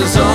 [0.00, 0.27] was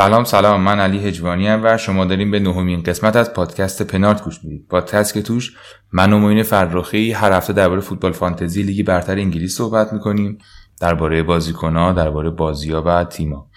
[0.00, 0.60] سلام سلام.
[0.60, 4.66] من علی هجوانی هم و شما داریم به نهمین قسمت از پادکست پنارت گوش می‌دید.
[4.68, 5.56] پادکست که توش
[5.92, 10.38] من و معین فرخی هر هفته درباره فوتبال فانتزی لیگ برتر انگلیس صحبت می‌کنیم
[10.80, 13.50] درباره بازیکنها درباره بازیها و تیما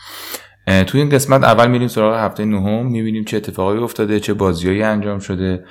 [0.87, 5.19] توی این قسمت اول میریم سراغ هفته نهم می‌بینیم چه اتفاقایی افتاده چه بازیهایی انجام
[5.19, 5.65] شده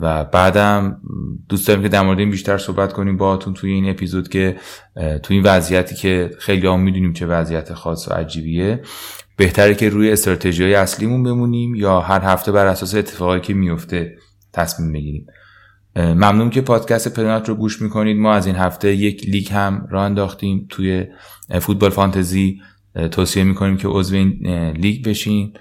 [0.00, 1.00] و بعدم
[1.48, 4.56] دوست داریم که در مورد این بیشتر صحبت کنیم باهاتون توی این اپیزود که
[5.22, 8.82] توی این وضعیتی که خیلی هم می‌دونیم چه وضعیت خاص و عجیبیه.
[9.36, 14.16] بهتره که روی استراتژی اصلیمون بمونیم یا هر هفته بر اساس اتفاقایی که میفته
[14.52, 15.26] تصمیم بگیریم.
[15.96, 18.16] ممنون که پادکست پنالت رو گوش می‌کنید.
[18.16, 20.66] ما از این هفته یک لیگ هم راه انداختیم.
[20.68, 21.06] توی
[21.60, 22.60] فوتبال فانتزی
[23.10, 24.30] توصیه می‌کنیم که عضو این
[24.76, 25.52] لیگ بشین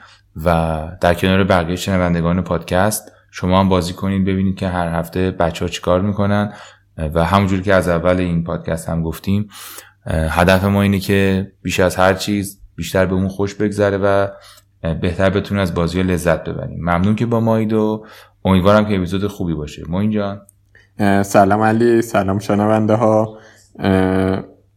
[0.46, 4.26] و در کنار بقیه شنوندگان پادکست شما هم بازی کنید.
[4.26, 6.54] ببینید که هر هفته بچه ها چیکار می‌کنن.
[7.14, 9.48] و همونجور که از اول این پادکست هم گفتیم
[10.08, 14.28] هدف ما اینه که بیش از هر چیز بیشتر به اون خوش بگذره و
[15.02, 16.80] بهتر بتونیم از بازی لذت ببریم.
[16.80, 18.06] ممنون که با مایید و
[18.46, 19.84] امیدوارم که اپیزود خوبی باشه.
[19.90, 20.42] ما اینجا
[21.22, 23.38] سلام علی سلام شنونده ها.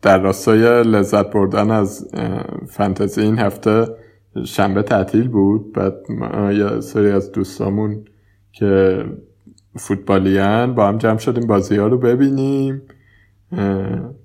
[0.03, 2.11] در راستای لذت بردن از
[2.69, 3.86] فانتزی این هفته
[4.44, 5.72] شنبه تعطیل بود.
[5.72, 5.94] بعد
[6.53, 8.05] یه سری از دوستامون
[8.53, 9.05] که
[9.77, 12.83] فوتبالیان با هم جمع شدیم بازی ها رو ببینیم.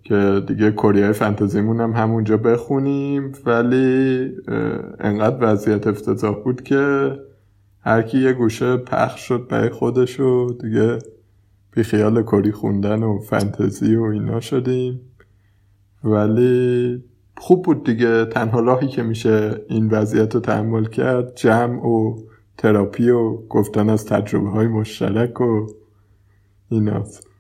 [0.04, 3.32] که دیگه کره فانتزیمون هم همونجا بخونیم.
[3.46, 4.32] ولی
[5.00, 7.12] انقدر وضعیت افتضاح بود که
[7.82, 11.00] هر کی یه گوشه پخش شد برای خودش و دیگه
[11.72, 15.02] بیخیال کری خوندن و فانتزی و اینا شدیم.
[16.04, 17.04] ولی
[17.38, 18.26] خوب بود دیگه.
[18.26, 22.18] تنها راهی که میشه این وضعیت رو تحمل کرد جمع و
[22.58, 25.68] تراپی و گفتن از تجربه های مشترک و
[26.70, 27.31] ایناست.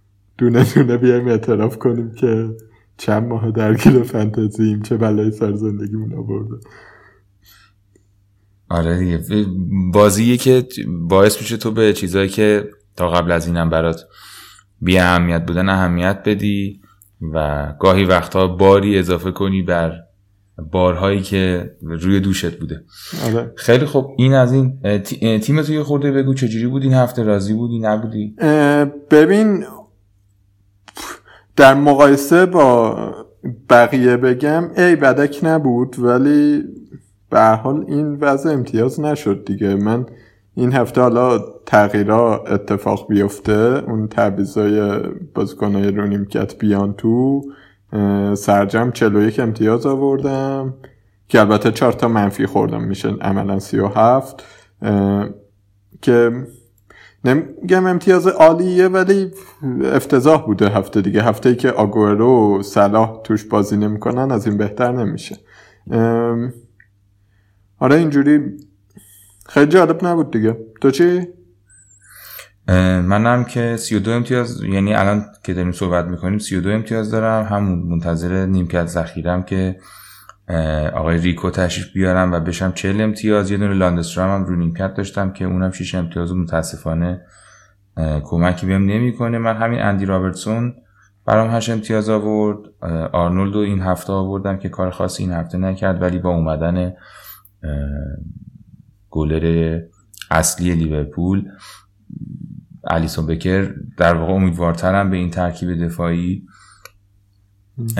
[0.41, 2.49] دونه دونه بیایم اعتراف کنیم که
[2.97, 6.55] چند ماه درگیر فانتزیم چه بلایی سر زندگیمون آورده.
[8.69, 9.45] آره دیگه.
[9.93, 10.67] بازیه که
[11.09, 14.01] باعث میشه تو به چیزایی که تا قبل از اینم برات
[14.81, 16.81] بی اهمیت بودن اهمیت بدی
[17.33, 19.93] و گاهی وقتها باری اضافه کنی بر
[20.71, 22.83] بارهایی که روی دوشت بوده.
[23.25, 23.53] آره.
[23.55, 24.79] خیلی خب این از این
[25.39, 28.35] تیم توی خورده بگو چجوری بود؟ این هفته راضی بودی؟ نبودی؟
[29.11, 29.63] ببین
[31.55, 32.97] در مقایسه با
[33.69, 36.63] بقیه بگم ای بدک نبود ولی
[37.29, 39.75] به حال این وضع امتیاز نشد دیگه.
[39.75, 40.05] من
[40.55, 43.83] این هفته حالا تغییرها اتفاق بیفته.
[43.87, 44.99] اون تعویضای
[45.35, 47.41] بازیکنهای رو نیمکت بیان تو
[48.33, 50.73] سرجم 41 امتیاز آوردم
[51.27, 54.43] که البته 4 تا منفی خوردم میشه عملا 37
[56.01, 56.31] که
[57.25, 59.31] نمیگم امتیاز عالیه ولی
[59.83, 61.23] افتضاح بوده هفته دیگه.
[61.23, 65.37] هفته ای که آگورو و صلاح توش بازی نمی‌کنن از این بهتر نمیشه.
[67.79, 68.39] آره اینجوری
[69.45, 70.57] خیلی جالب نبود دیگه.
[70.81, 71.27] تو چی؟
[73.03, 77.45] منم که 32 امتیاز یعنی الان که داریم صحبت می‌کنیم 32 امتیاز دارم.
[77.45, 79.79] همون منتظر نیمکت ذخیرم که
[80.93, 83.51] آقای ریکو تشریف بیارم و بشم 40 امتیاز.
[83.51, 87.21] یه دونه لاندسترام هم رو نیمکت داشتم که اونم 6 امتیاز متاسفانه
[88.23, 89.37] کمکی بهم نمی‌کنه.
[89.37, 90.73] من همین اندی رابرتسون
[91.25, 92.57] برام 8 امتیاز آورد.
[93.11, 96.93] آرنولد این هفته آوردم که کار خاصی این هفته نکرد ولی با اومدن
[99.09, 99.79] گلر
[100.31, 101.49] اصلی لیورپول
[102.89, 106.45] الیسون بکر در واقع امیدوارترم به این ترکیب دفاعی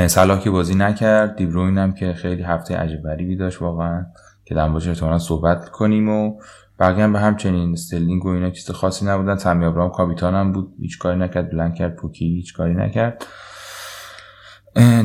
[0.08, 1.36] صلاح که بازی نکرد.
[1.36, 4.06] دیبروین هم که خیلی هفته عجیب غریبی داشت واقعا.
[4.46, 6.40] که در موردش صحبت کنیم و
[6.80, 9.36] بقیه هم به همچنین استرلینگ و اینا چیز خاصی نبودن.
[9.36, 10.74] تامی ابراهام کاپیتان هم بود.
[10.80, 11.52] هیچ کاری نکرد.
[11.52, 11.96] بلند کرد.
[11.96, 13.26] پوکی هیچ کاری نکرد.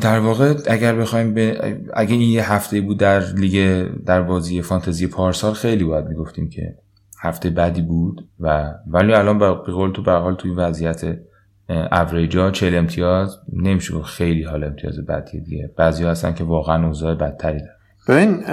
[0.00, 5.06] در واقع اگر بخوایم به اگه این یه هفته بود در لیگ در بازی فانتزی
[5.06, 6.74] پارسال خیلی باید می‌گفتیم که
[7.22, 11.18] هفته بعدی بود و ولی الان به قول تو به حال توی وضعیت
[11.68, 15.70] اوریجا 40 امتیاز نمیشه خیلی حال امتیاز بدیه دیگه.
[15.76, 17.72] بعضی هستن که واقعا اوضاع بدتری دارن.
[18.08, 18.44] ببین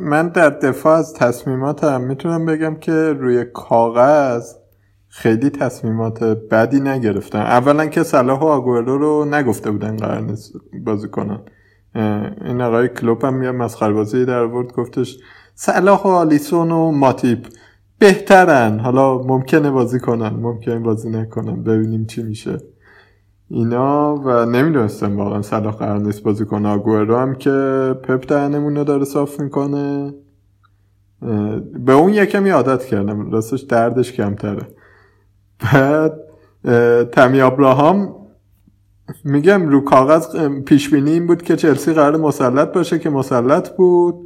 [0.00, 4.54] من در دفاع از تصمیماتم می‌تونم بگم که روی کاغذ
[5.08, 7.38] خیلی تصمیمات بدی نگرفتن.
[7.38, 10.52] اولا که صلاح و آگورو رو نگفته بودن قرار نیست
[10.84, 11.38] بازی کنن.
[12.44, 15.18] این آقای کلوپ هم یه مسخره بازی در آورد گفتش
[15.54, 17.38] صلاح و آلیسون و ماتیب
[17.98, 18.78] بهترن.
[18.78, 21.62] حالا ممکنه بازی کنن ممکنه بازی نکنن.
[21.62, 22.58] ببینیم چی میشه.
[23.48, 26.68] اینا و نمی‌دونستم واقعا صلاح قرار نیست بازی کنه.
[26.68, 27.50] آگوئرو هم که
[28.02, 30.14] پپ دهنمون رو داره صاف می‌کنه.
[31.84, 33.30] به اون یکمی عادت کردم.
[33.30, 34.66] راستش دردش کمتره.
[35.72, 36.20] بعد
[37.10, 38.14] تمی ابراهام
[39.24, 44.25] میگم رو کاغذ پیش بینی این بود که چلسی قرار مسلط باشه که مسلط بود.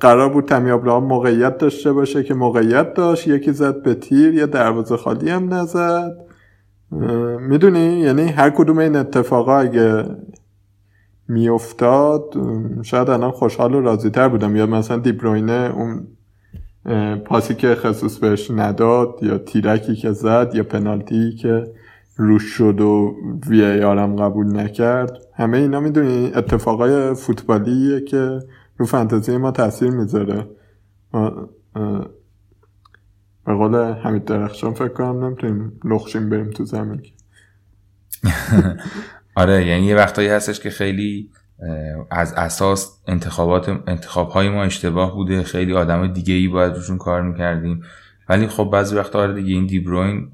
[0.00, 3.28] قرار بود تمی ابراهام موقعیت داشته باشه که موقعیت داشت.
[3.28, 6.16] یکی زد به تیر یه دروازه خالی هم نزد.
[7.40, 10.04] می‌دونی؟ یعنی هر کدوم این اتفاقا اگه
[11.28, 12.34] میافتاد
[12.82, 14.56] شاید الان خوشحال و راضی تر بودم.
[14.56, 16.06] یا مثلا دیبروینه اون
[17.24, 21.64] پاسی که خصوص بهش نداد یا تیرکی که زد یا پنالتی که
[22.16, 23.14] روش شد و
[23.48, 25.18] وی آرم قبول نکرد.
[25.34, 28.38] همه اینا می‌دونی؟ اتفاقای فوتبالیه که
[28.78, 30.46] رو فانتزی ما تاثیر می‌ذاره.
[31.14, 31.48] ما،
[33.46, 37.02] به قول حمید درخشان فکر کنم نمی‌تونیم لخشیم بریم تو زمین.
[39.36, 41.30] آره یعنی یه وقتایی هستش که خیلی
[42.10, 45.42] از اساس انتخابات انتخاب های ما اشتباه بوده.
[45.42, 47.82] خیلی آدم دیگه ای باید روشون کار می‌کردیم.
[48.28, 50.32] ولی خب بعضی وقتا آره دیگه این دیبروین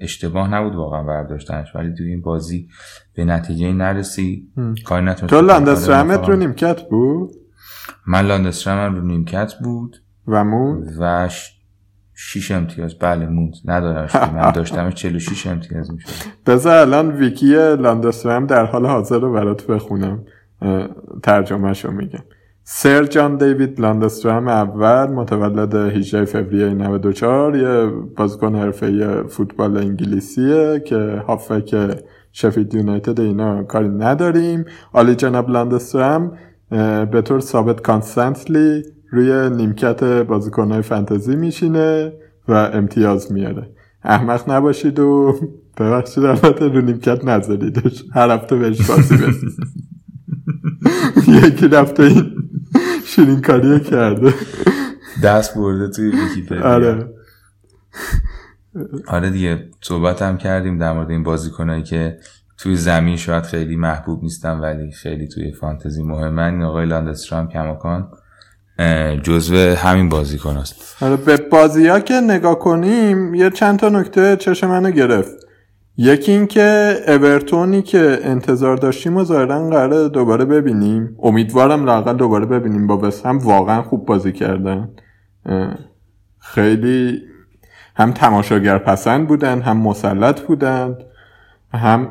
[0.00, 1.74] اشتباه نبود واقعا برداشتنش.
[1.74, 2.68] ولی توی این بازی
[3.14, 4.48] به نتیجه نرسی.
[4.84, 5.40] کاری نتونست تو.
[5.40, 7.39] لاندسترامت آره، رو نیمکت بود؟
[8.06, 9.96] من لاندسترم رو نیمکت بود.
[10.26, 11.50] و مون؟ و ش...
[12.14, 12.98] شیش امتیاز.
[12.98, 13.54] بله موند.
[13.64, 16.08] ندارمش من داشتمش 46 امتیاز می‌شد.
[16.46, 20.24] بذار الان ویکی لاندسترام در حال حاضر رو برات بخونم.
[21.22, 22.24] ترجمهش رو میگم.
[22.64, 27.86] سر جان دیوید لاندسترام اول متولد 18 فوریه 94 یه
[28.16, 31.76] بازیکن حرفه فوتبال انگلیسیه که هافک
[32.32, 34.64] شفید یونایتد اینا کاری نداریم.
[34.92, 36.32] آلی جناب لاندسترام
[37.10, 42.12] به طور ثابت کانستنتلی روی نیمکت بازیکنهای فانتزی میشینه
[42.48, 43.70] و امتیاز میاره.
[44.04, 45.38] احمق نباشید و
[45.76, 48.04] ببخشید البته رو نیمکت نذاریدش.
[48.14, 49.54] هر هفته بهش بازی بدید
[51.44, 52.32] یکی رفته این
[53.04, 54.34] شیرین کاریه کرده.
[55.22, 56.74] دست برده توی ویکیپدیا.
[56.74, 57.08] آره.
[59.06, 62.18] آره دیگه صحبت هم کردیم در مورد این بازیکنایی که
[62.62, 68.08] توی زمین شاید خیلی محبوب نیستن ولی خیلی توی فانتزی مهمن این آقای لاندسترام کماکان
[69.22, 71.02] جزو همین بازیکن است.
[71.02, 75.46] آره به بازی ها که نگاه کنیم یه چند تا نکته چشم منو گرفت.
[75.96, 81.16] یکی این که اورتونی که انتظار داشتیم و ظاهرا قراره دوباره ببینیم.
[81.22, 82.86] امیدوارم لاقل دوباره ببینیم.
[82.86, 84.88] با وست هم واقعا خوب بازی کردن.
[86.38, 87.22] خیلی
[87.96, 90.98] هم تماشاگر پسند بودن هم مسلط بودن.
[91.72, 92.08] هم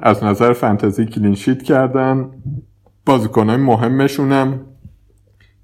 [0.00, 2.30] از نظر فانتزی clean sheet کردن.
[3.06, 4.60] بازیکنهای مهمشون هم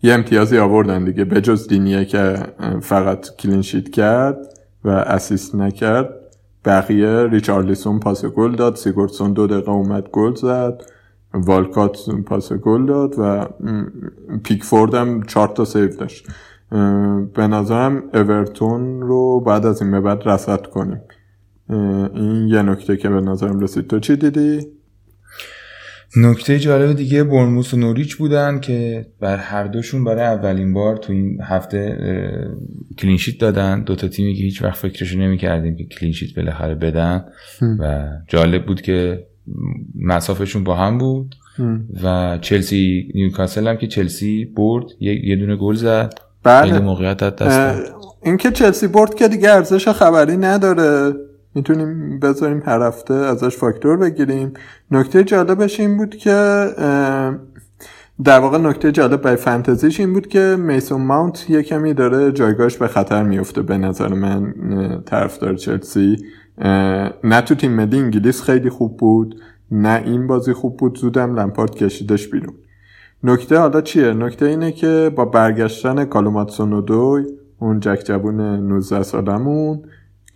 [0.02, 2.36] یه امتیازی آوردن دیگه به جز دینیه که
[2.80, 4.36] فقط clean sheet کرد
[4.84, 6.08] و assist نکرد.
[6.64, 10.82] بقیه ریچارلیسون پاس گل داد سیگوردسون دو دقیقه اومد گل زد
[11.34, 13.48] والکات پاس گل داد و
[14.44, 16.28] پیکفورد هم چهار تا save داشت.
[17.34, 21.00] به نظرم اورتون رو بعد از این به بعد رصد کنیم.
[21.68, 23.86] این یه نکته که به نظرم رسید.
[23.86, 24.66] تو چی دیدی؟
[26.16, 31.12] نکته جالب دیگه بورنموث و نوریچ بودن که بر هر دوشون برای اولین بار تو
[31.12, 31.98] این هفته
[32.98, 33.82] clean sheet دادن.
[33.84, 37.24] دوتا تیمی که هیچ وقت فکرشو نمی کردیم که clean sheet بالاخره بدن.
[37.78, 39.26] و جالب بود که
[39.94, 41.34] مسافشون با هم بود.
[42.02, 46.14] و چلسی نیوکاسل هم که چلسی برد یه, دونه گل زد.
[46.44, 47.94] خیلی بله موقعیت دست اه، داد.
[48.22, 51.14] اینکه چلسی برد که دیگه ارزش خبری نداره.
[51.54, 54.52] می‌تونیم بذاریم هر هفته ازش فاکتور بگیریم.
[54.90, 56.66] نکته جالبش این بود که
[58.24, 62.76] در واقع نکته جالب برای فانتزیش این بود که میسون ماونت یه کمی داره جایگاهش
[62.76, 64.54] به خطر میفته به نظر من
[65.06, 66.16] طرفدار چلسی.
[67.24, 71.74] نه تو تیم ملی انگلیس خیلی خوب بود نه این بازی خوب بود زودم لمپارد
[71.74, 72.54] کشیدش بیرون.
[73.22, 77.24] نکته حالا چیه؟ نکته اینه که با برگشتن کالوم هادسون اودوی
[77.58, 79.82] اون یک جوون 19 سالمون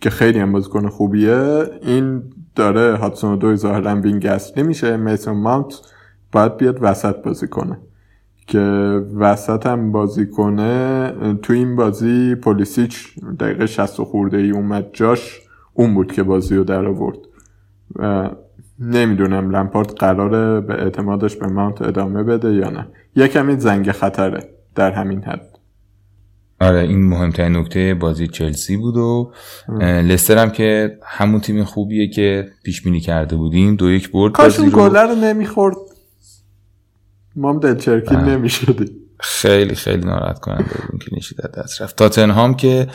[0.01, 2.23] که خیلی هم بازیکن خوبیه این
[2.55, 5.73] داره هادسون اودوی ظاهرا wing اصلی میشه میسون ماونت
[6.31, 7.77] باید بیاد وسط بازی کنه.
[8.47, 8.59] که
[9.15, 15.41] وسط هم بازی کنه تو این بازی پولیسیچ دقیقه 60 خورده ای اومد جاش
[15.73, 17.17] اون بود که بازی رو در آورد.
[17.95, 18.29] و
[18.79, 22.87] نمی‌دونم لمپارد قراره به اعتمادش به ماونت ادامه بده یا نه.
[23.15, 25.48] یه کمی زنگ خطره در همین حد.
[26.61, 29.31] آره این مهمترین نکته بازی چلسی بود و
[29.81, 34.59] لستر هم که همون تیم خوبیه که پیش بینی کرده بودیم دو یک برد کاش
[34.59, 35.75] اون بازی رو نمی‌خورد.
[37.35, 38.15] ما هم دلچرکی.
[38.15, 38.89] نمی‌شدیم.
[39.19, 41.95] خیلی خیلی ناراحت کننده بود کلینشیت از دست رفت.
[41.95, 42.87] تاتنهام که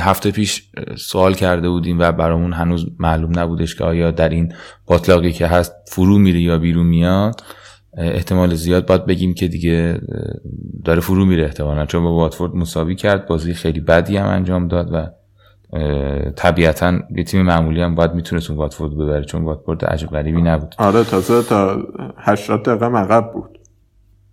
[0.00, 4.54] هفته پیش سوال کرده بودیم و برامون هنوز معلوم نبودش که آیا در این
[4.86, 7.42] باطلاقی که هست فرو میره یا بیرون میاد.
[7.96, 10.00] احتمال زیاد باید بگیم که دیگه
[10.84, 14.88] داره فرو میره احتمالا چون با واتفورد مساوی کرد بازی خیلی بدی هم انجام داد
[14.92, 15.06] و
[16.36, 20.74] طبیعتا یه تیم معمولی هم باید می‌تونست اون واتفورد ببره چون واتفورد عجب غریبی نبود.
[20.78, 21.82] آره تازه تا
[22.18, 23.58] 80 دقیقه عقب بود.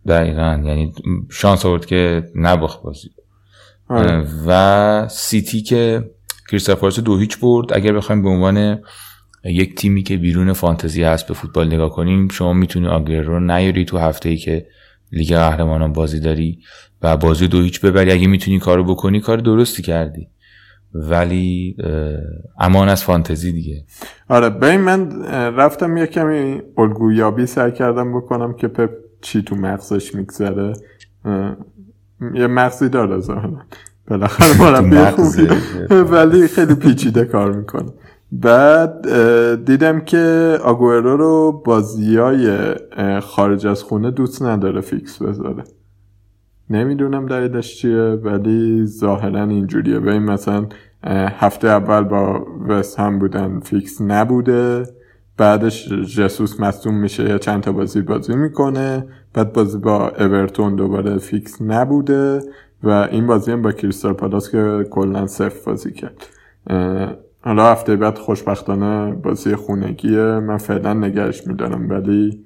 [0.07, 0.93] دقیقا یعنی
[1.29, 3.09] شانس آورد که نباخت بازی.
[3.89, 4.25] آره.
[4.47, 6.09] و سیتی که
[6.51, 8.79] کریستال پالاس دو هیچ برد اگر بخوایم به عنوان
[9.43, 13.85] یک تیمی که بیرون فانتزی هست به فوتبال نگاه کنیم شما می‌تونی آگر رو نیاری
[13.85, 14.65] تو هفته ای که
[15.11, 16.59] لیگ قهرمانان بازی داری
[17.01, 18.11] و بازی دو هیچ ببری.
[18.11, 20.27] اگه می‌تونی کارو بکنی کار درستی کردی.
[20.93, 21.75] ولی
[22.59, 23.83] امان از فانتزی دیگه.
[24.29, 25.23] آره ببین من
[25.55, 28.89] رفتم یه کمی الگویابی سعی کردم بکنم که پپ
[29.21, 30.73] چی تو مغزش میگذره.
[32.35, 33.61] یه مغزی داره ظاهرا.
[34.07, 34.97] بالاخره مربی.
[34.97, 35.47] خوبی.
[36.13, 37.91] ولی خیلی پیچیده کار می‌کنه.
[38.31, 39.05] بعد
[39.65, 45.63] دیدم که آگوئرو رو بازیای اه، خارج از خونه دوست نداره فیکس بذاره.
[46.69, 49.99] نمی‌دونم دلیلش چیه ولی ظاهرا اینجوریه.
[49.99, 50.65] ببین مثلا
[51.03, 54.83] اه، هفته اول با وست هم بودن فیکس نبوده.
[55.37, 59.07] بعدش جسوس مصدوم میشه یا چند تا بازی بازی می‌کنه.
[59.33, 62.41] بعد بازی با اورتون دوباره فیکس نبوده
[62.83, 66.25] و این بازی هم با کریستال پالاس که کلا صفر بازی کرد.
[67.41, 70.21] حالا هفته بعد خوشبختانه بازی خونگیه.
[70.21, 72.45] من فعلا نگهش میدارم ولی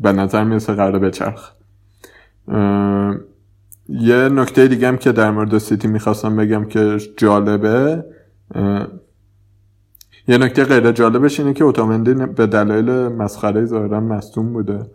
[0.00, 1.52] به نظر می‌رسه قراره بچرخ
[2.48, 3.16] اه،
[3.88, 8.04] یه نکته دیگه هم که در مورد سیتی می‌خواستم بگم که جالبه
[10.28, 14.90] یه نکته غیر جالبش اینه که اوتامندی به دلایل مسخره ظاهرا مصدوم بوده.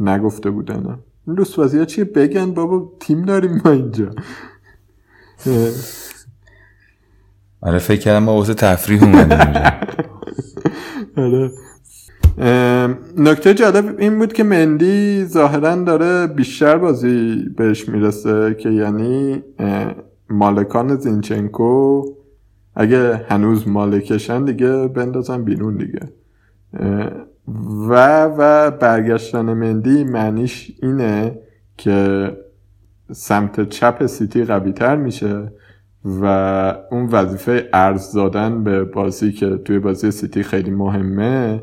[0.00, 4.10] نگفته بودن این لوسوازی چیه بگن؟ بابا تیم داریم ما اینجا.
[7.66, 9.62] آره فکر کردم ما واسه تفریح اومدیم
[11.24, 11.50] آره.
[13.18, 19.42] نکته جالب این بود که مندی ظاهرا داره بیشتر بازی بهش می‌رسه که یعنی
[20.30, 22.04] مالکان زینچنکو
[22.74, 26.00] اگه هنوز مالکشن دیگه بندازن بیرون دیگه.
[27.88, 31.38] و و برگشتن مندی معنیش اینه
[31.76, 32.32] که
[33.12, 35.52] سمت چپ سیتی قوی تر میشه
[36.06, 36.24] و
[36.90, 41.62] اون وظیفه ارز دادن به بازی که توی بازی سیتی خیلی مهمه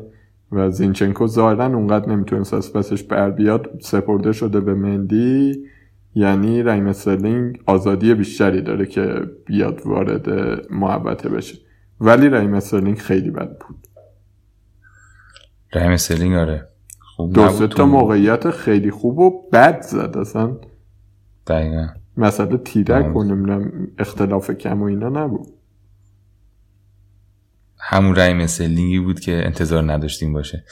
[0.52, 5.64] و زینچنکو ظاهرا اونقدر نمی‌تونست از پسش بر بیاد سپرده شده به مندی.
[6.14, 10.30] یعنی رحیم استرلینگ آزادی بیشتری داره که بیاد وارد
[10.70, 11.58] محوطه بشه.
[12.00, 13.76] ولی رحیم استرلینگ خیلی بد بود.
[15.74, 16.68] رحیم استرلینگ آره.
[17.00, 17.66] خوب دو.
[17.66, 20.56] تا موقعیت خیلی خوب و بد زد اصلا.
[21.46, 21.86] دقیقا.
[22.16, 23.16] مسئله تیرک.
[23.16, 25.48] و نمی‌دونم اختلاف کم و اینا نبود.
[27.78, 30.64] همون رحیم استرلینگی بود که انتظار نداشتیم باشه.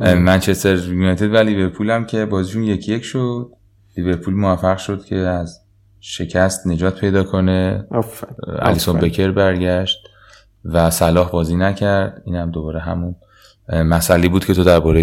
[0.00, 3.52] منچستر یونایتد و لیورپول هم که بازیشون یکی یک شد.
[3.96, 5.60] لیورپول موفق شد که از
[6.00, 7.86] شکست نجات پیدا کنه.
[8.58, 9.00] الیسون.
[9.00, 9.98] بکر برگشت
[10.64, 12.22] و صلاح بازی نکرد.
[12.24, 13.14] این هم دوباره همون
[13.68, 15.02] مسئله بود که تو درباره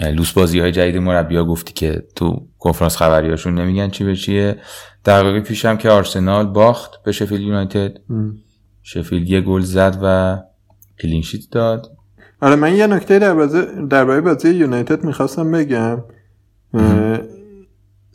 [0.00, 4.56] لوس بازی های جدید مربی ها گفتی که تو کنفرانس خبریاشون نمیگن چی به چیه.
[5.04, 7.96] دقیقه پیش هم که آرسنال باخت به شفیلد یونایتد.
[8.82, 10.38] شفیلد یه گل زد و
[11.02, 11.86] clean sheet داد.
[12.40, 16.02] آره من یه نکته در بازی درباره بازی یونایتد می‌خواستم بگم.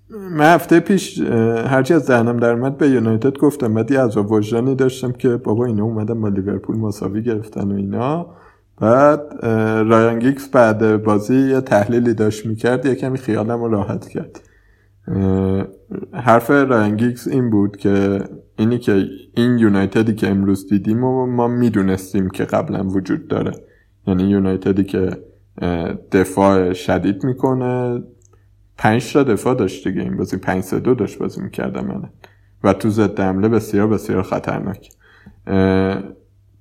[0.10, 1.20] من هفته پیش
[1.68, 3.74] هرچی از ذهنم در اومد به یونایتد گفتم.
[3.74, 8.36] بعد یه عذاب وجدانی داشتم که بابا اینا اومدن با لیورپول مساوی گرفتن و اینا.
[8.82, 9.46] بعد
[9.90, 14.42] رایان گیگز بعد بازی یه تحلیلی داشت می‌کرد یه کمی خیالم رو راحت کرد.
[16.14, 18.24] حرف رایان گیگز این بود که
[18.58, 19.06] اینی که
[19.36, 23.52] این یونایتدی که امروز دیدیم و ما می‌دونستیم که قبلا وجود داره.
[24.08, 25.10] یعنی یونایتدی که
[26.12, 28.04] دفاع شدید می‌کنه.
[28.78, 30.38] پنج تا دفاع داشت دیگه این بازی.
[30.38, 32.10] پنج سه دو داشت بازی می‌کردم من
[32.64, 34.90] و تو ضد حمله بسیار بسیار خطرناک.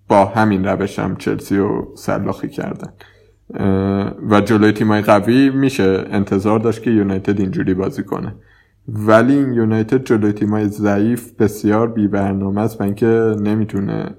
[0.08, 2.92] با همین روش هم چلسی رو سلاخی کردن.
[4.30, 8.34] و جلوی تیمای قوی میشه انتظار داشت که یونایتد اینجوری بازی کنه.
[8.88, 14.14] ولی این یونایتد جلوی تیمای ضعیف بسیار بی برنامه است و اینکه نمی‌تونه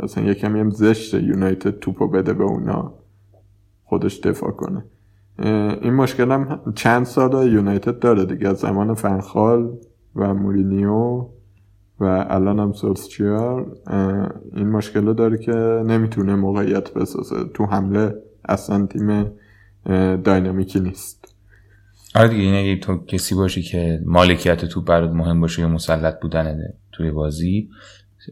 [0.00, 2.94] اصلا یه کمی هم زشت یونایتد توپو بده به اونا
[3.84, 4.84] خودش دفاع کنه.
[5.82, 9.72] این مشکل هم چند سال یونایتد داره دیگه از زمان فنخال
[10.16, 11.26] و مورینیو
[12.00, 13.76] و الان هم سولسچیار
[14.56, 15.52] این مشکل رو داره که
[15.86, 17.36] نمی‌تونه موقعیت بسازه.
[17.54, 18.14] تو حمله
[18.48, 19.30] اصلا تیم
[20.24, 21.34] داینامیکی نیست.
[22.14, 26.20] آره دیگه این اگه تو کسی باشی که مالکیت تو برات مهم باشه یا مسلط
[26.20, 26.58] بودن
[26.92, 27.68] توی بازی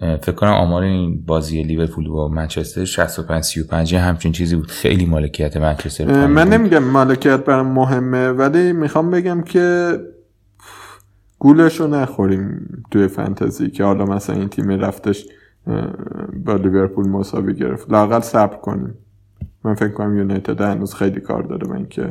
[0.00, 4.71] فکر کنم آمار این بازی لیورپول با منچستر 65 35 همچین چیزی بود.
[4.71, 9.97] خیلی مالکیت منچستر من نمیگم مالکیت برام مهمه ولی می‌خوام بگم که
[11.44, 15.26] گولش رو نخوریم توی فانتزی که حالا مثلا این تیم رفتش
[16.44, 17.90] با لیورپول مساوی گرفت.
[17.90, 18.94] لاقل صبر کنیم.
[19.64, 22.08] من فکر کنم یونایتد هنوز خیلی کار داره به اینکه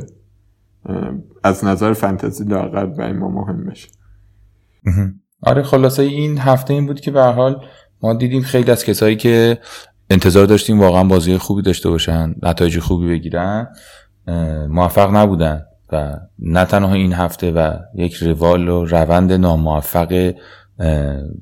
[1.44, 3.88] از نظر فانتزی لاقل برای ما مهم بشه.
[5.42, 7.64] آره خلاصه این هفته این بود که به حال
[8.02, 9.58] ما دیدیم خیلی از کسایی که
[10.10, 13.68] انتظار داشتیم واقعا بازی خوبی داشته باشن نتایج خوبی بگیرن
[14.68, 15.62] موفق نبودن.
[16.38, 20.34] نه تنها این هفته و یک روال و روند ناموفق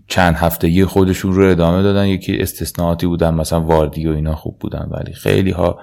[0.07, 2.07] چند هفتگی خودشون رو ادامه دادن.
[2.07, 5.79] یکی استثناءاتی بودن مثلا واردی و اینا خوب بودن ولی خیلی ها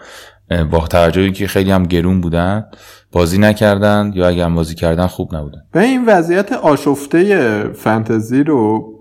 [0.71, 2.65] با توجه که خیلی هم گرون بودن
[3.11, 5.61] بازی نکردن یا اگر بازی کردن خوب نبودن.
[5.71, 8.93] به این وضعیت آشفته فنتزی رو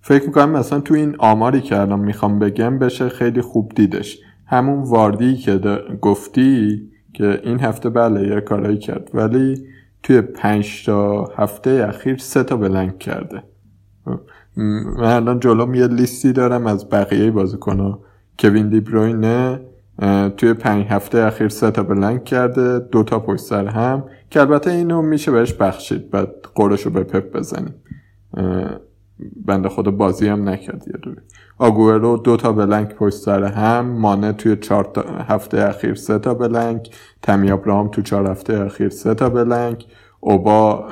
[0.00, 4.18] فکر می‌کنم مثلا تو این آماری که الان می‌خوام بگم بشه خیلی خوب دیدش.
[4.46, 5.60] همون واردی که
[6.00, 6.80] گفتی
[7.14, 9.66] که این هفته بله یه کارایی کرد ولی
[10.02, 13.42] توی پنج تا هفته اخیر سه تا بلنگ کرده.
[14.56, 18.00] من الان جلوم یه لیستی دارم از بقیه بازیکنها
[18.38, 19.60] کوین دیبروینه
[20.36, 24.70] توی پنج هفته اخیر سه تا بلنگ کرده دو تا پشت سر هم که البته
[24.70, 27.74] اینو میشه بهش بخشید بعد قرشو به پپ بزنیم.
[29.46, 31.20] بنده خدا بازی هم نکرد یه دوری
[31.58, 36.90] آگوئرو دو تا بلنگ پشت سر هم مانه توی چهار هفته اخیر سه تا بلنگ
[37.22, 39.86] تمی ابراهام تو چهار هفته اخیر سه تا بلنگ
[40.20, 40.88] اوبا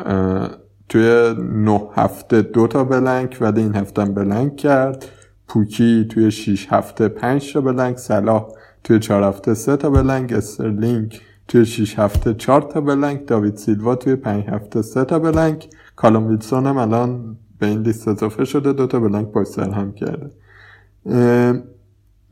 [0.88, 5.04] توی نه هفته دو تا بلنگ ولی این هفته هم بلنگ کرد.
[5.48, 8.48] پوکی توی شیش هفته پنج تا blank صلاح
[8.84, 13.94] توی چهار هفته سه تا blank استرلینگ توی شیش هفته چهار تا blank داوید سیلوا
[13.94, 18.72] توی پنج هفته سه تا blank کالوم ویلسون هم الان به این لیست اضافه شده
[18.72, 20.30] دو تا blank پشت سر هم کرده.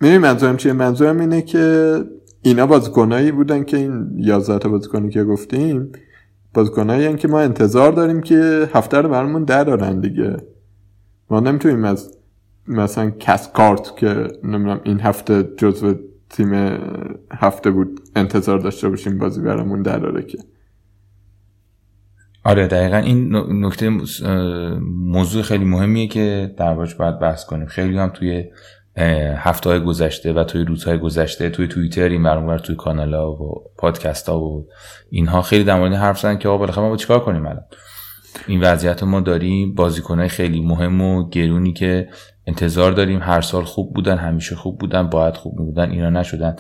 [0.01, 1.95] می‌دونی منظورم چیه؟ منظورم اینه که
[2.43, 5.93] اینا بازیکنایی بودن که این یازده تا بازیکنی که گفتیم
[6.55, 10.37] بازیکنایی که ما انتظار داریم که هفته رو برامون درارن دیگه.
[11.31, 12.19] ما نمی‌تونیم از
[12.69, 15.95] مثلا کسکارت که نمی‌دونم این هفته جزو
[16.31, 16.79] تیم
[17.33, 20.39] هفته بود انتظار داشته باشیم بازی برامون دراره که.
[22.45, 23.91] آره دقیقا این نکته
[24.91, 27.67] موضوع خیلی مهمیه که در باید بحث کنیم.
[27.67, 28.45] خیلی هم توی
[29.37, 33.65] هفته های گذشته و توی روزهای گذشته توی توییتر این برنامه توی کانال ها و
[33.79, 34.67] پادکست ها و
[35.11, 37.65] اینها خیلی در مورد حرف زدن که آقا بالاخره ما با چیکار کنیم الان؟
[38.47, 42.09] این وضعیت ما داریم بازیکنهای خیلی مهم و گرونی که
[42.47, 43.21] انتظار داریم.
[43.23, 46.57] هر سال خوب بودن همیشه خوب بودن باید خوب بودن اینا نشدن.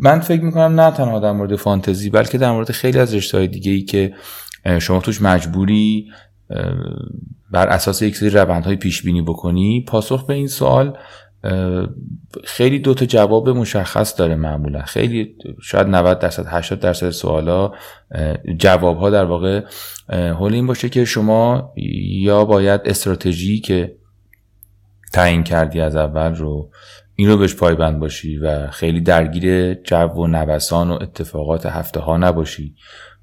[0.00, 3.46] من فکر می‌کنم نه تنها در مورد فانتزی بلکه در مورد خیلی از رشته های
[3.46, 4.14] دیگه ای که
[4.80, 6.10] شما توش مجبوری
[7.50, 9.84] بر اساس یک سری روندهای پیش بینی بکنی.
[9.88, 10.98] پاسخ به این سوال
[12.44, 14.82] خیلی دوتا جواب مشخص داره معمولا.
[14.82, 17.72] خیلی شاید 90 درصد 80 درصد سوالا
[18.58, 19.62] جواب ها در واقع
[20.10, 21.72] حول این باشه که شما
[22.22, 23.96] یا باید استراتژی که
[25.12, 26.70] تعیین کردی از اول رو
[27.14, 32.16] این رو بهش پایبند باشی و خیلی درگیر جو و نوسان و اتفاقات هفته ها
[32.16, 32.74] نباشی.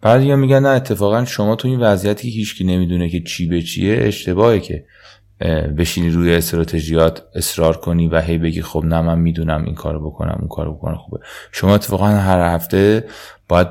[0.06, 3.62] بعد یا میگن نه اتفاقا شما تو این وضعیتی که هیچکی نمی‌دونه که چی به
[3.62, 4.86] چیه اشتباهه که
[5.78, 10.38] بشینی روی استراتژیات اصرار کنی و هی بگی خب نه من می‌دونم این کارو بکنم
[10.40, 10.96] اون کارو بکنم.
[10.96, 11.20] خوبه
[11.52, 13.04] شما اتفاقا هر هفته
[13.50, 13.68] باید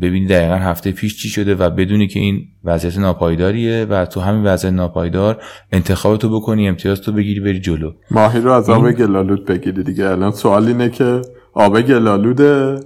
[0.00, 4.44] ببینی دقیقا هفته پیش چی شده و بدونی که این وضعیت ناپایداریه و تو همین
[4.44, 7.92] وضعیت ناپایدار انتخابتو بکنی امتیاز تو بگیری بری جلو.
[8.10, 10.08] ماهی رو از آب گلالود بگیری دیگه.
[10.08, 11.22] الان سوال اینه که
[11.52, 12.80] آب گلالوده؟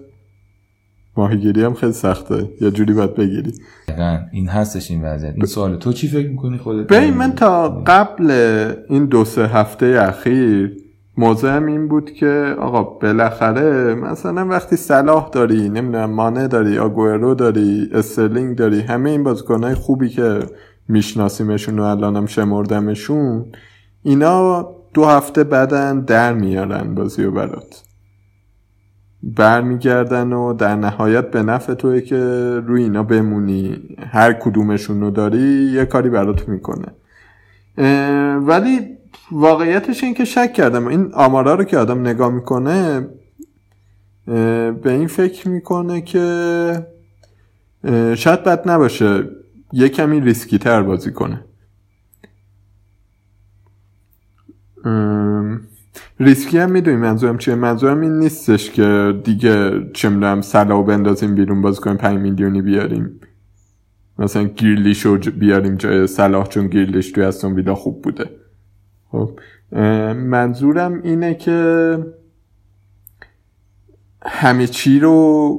[1.16, 2.48] ماهیگیری هم خیلی سخته.
[2.60, 3.52] یه جوری باید بگیری.
[4.32, 5.34] این هستش این وضعیت.
[5.34, 5.76] این سوال.
[5.76, 8.30] تو چی فکر می‌کنی خودت؟ ببین من تا قبل
[8.88, 10.76] این دو سه هفته اخیر
[11.16, 17.90] موضوعم این بود که آقا بالاخره مثلا وقتی صلاح داری نمی‌دونم مانه داری آگوئرو داری
[17.92, 20.38] استرلینگ داری همه این بازیکنهای خوبی که
[20.88, 23.44] میشناسیمشون و الانم شمردمشون
[24.02, 27.83] اینا دو هفته بعدن در میارن بازی و برات.
[29.24, 32.16] برمیگردن و در نهایت به نفع توی که
[32.66, 33.82] روی اینا بمونی.
[34.10, 36.86] هر کدومشون رو داری یه کاری برات می‌کنه.
[38.38, 38.80] ولی
[39.32, 40.86] واقعیتش این که شک کردم.
[40.86, 43.08] این آمارا رو که آدم نگاه می‌کنه
[44.26, 46.86] به این فکر می‌کنه که
[48.14, 49.28] شاید بد نباشه
[49.72, 51.40] یه کمی ریسکی تر بازی کنه.
[56.20, 61.62] ریسکی هم می‌دونی منظورم چیه؟ منظورم این نیستش که دیگه چه می‌دونم صلاحو بندازیم بیرون
[61.62, 63.20] باز کنیم 5 میلیونی بیاریم.
[64.18, 68.30] مثلا گیرلیش رو بیاریم جای صلاح چون گیرلیش توی استون ویلا خوب بوده.
[69.10, 69.40] خب
[70.16, 71.98] منظورم اینه که
[74.26, 75.58] همه چی رو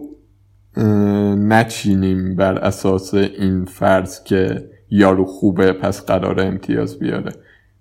[1.38, 7.32] نچینیم بر اساس این فرض که یارو خوبه پس قرار امتیاز بیاره.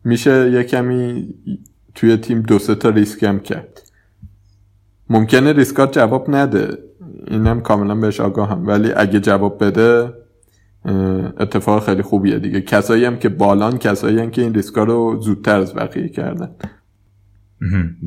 [0.04, 0.64] میشه یه
[1.94, 3.82] توی تیم دو سه تا ریسک هم کرد.
[5.10, 6.78] ممکنه ریسکات جواب نده.
[7.26, 10.12] اینم کاملا بهش آگاهم ولی اگه جواب بده
[11.40, 12.60] اتفاق خیلی خوبیه دیگه.
[12.60, 16.50] کسایی هم که بالان کسایی هم که این ریسکا رو زودتر از بقیه کردن.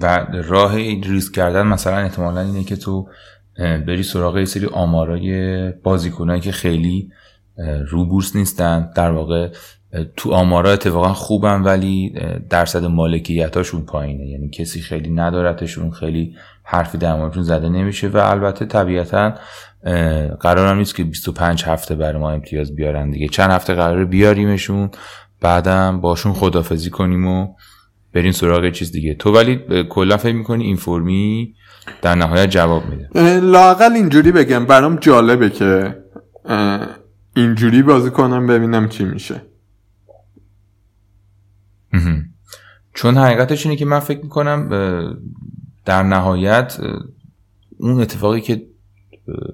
[0.02, 3.08] و راه ریسک کردن مثلا احتمالا اینه که تو
[3.58, 7.12] بری سراغ یه سری آمارای بازیکنایی که خیلی
[7.90, 8.90] رو بورس نیستن.
[8.96, 9.50] در واقع
[10.16, 12.14] تو آمارا اتفاقا خوبن ولی
[12.50, 14.28] درصد مالکیتاشون پایینه.
[14.28, 19.34] یعنی کسی خیلی ندارتشون خیلی حرفی در موردشون زده نمیشه و البته طبیعتا
[20.40, 23.28] قرار هم نیست که 25 هفته برای ما امتیاز بیارن دیگه.
[23.28, 24.90] چند هفته قرار بیاریمشون
[25.42, 27.48] بعدم باشون خدافزی کنیم و
[28.14, 29.14] برین سراغ چیز دیگه.
[29.14, 31.54] تو ولی کلا فکر می‌کنی این فرمی
[32.02, 34.66] در نهایت جواب میده؟ لاقل اینجوری بگم.
[34.66, 35.96] برام جالبه که
[37.36, 39.42] اینجوری بازی کنم ببینم چی میشه.
[42.94, 44.70] چون حقیقتش اینه که من فکر می‌کنم
[45.86, 46.78] در نهایت
[47.80, 48.62] اون اتفاقی که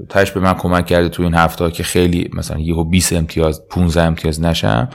[0.10, 4.02] تش به من کمک کرده تو این هفته که خیلی مثلا یهو 20 امتیاز 15
[4.02, 4.90] امتیاز نشم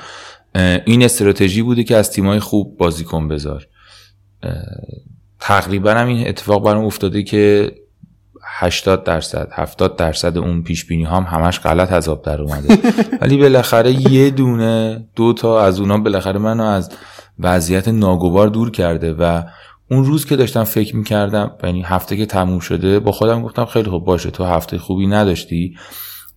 [0.87, 3.66] این استراتژی بوده که از تیمای خوب بازیکن بذار.
[5.40, 7.72] تقریبا هم این اتفاق برام افتاده که
[8.44, 12.79] 80 درصد 70 درصد اون پیش بینی هم همش غلط از آب در اومده.
[13.20, 16.90] ولی بالاخره یه دونه دو تا از اونا بالاخره منو از
[17.38, 19.42] وضعیت ناگوار دور کرده و
[19.90, 23.90] اون روز که داشتم فکر می‌کردم یعنی هفته که تموم شده با خودم گفتم خیلی
[23.90, 25.77] خوب باشه تو هفته خوبی نداشتی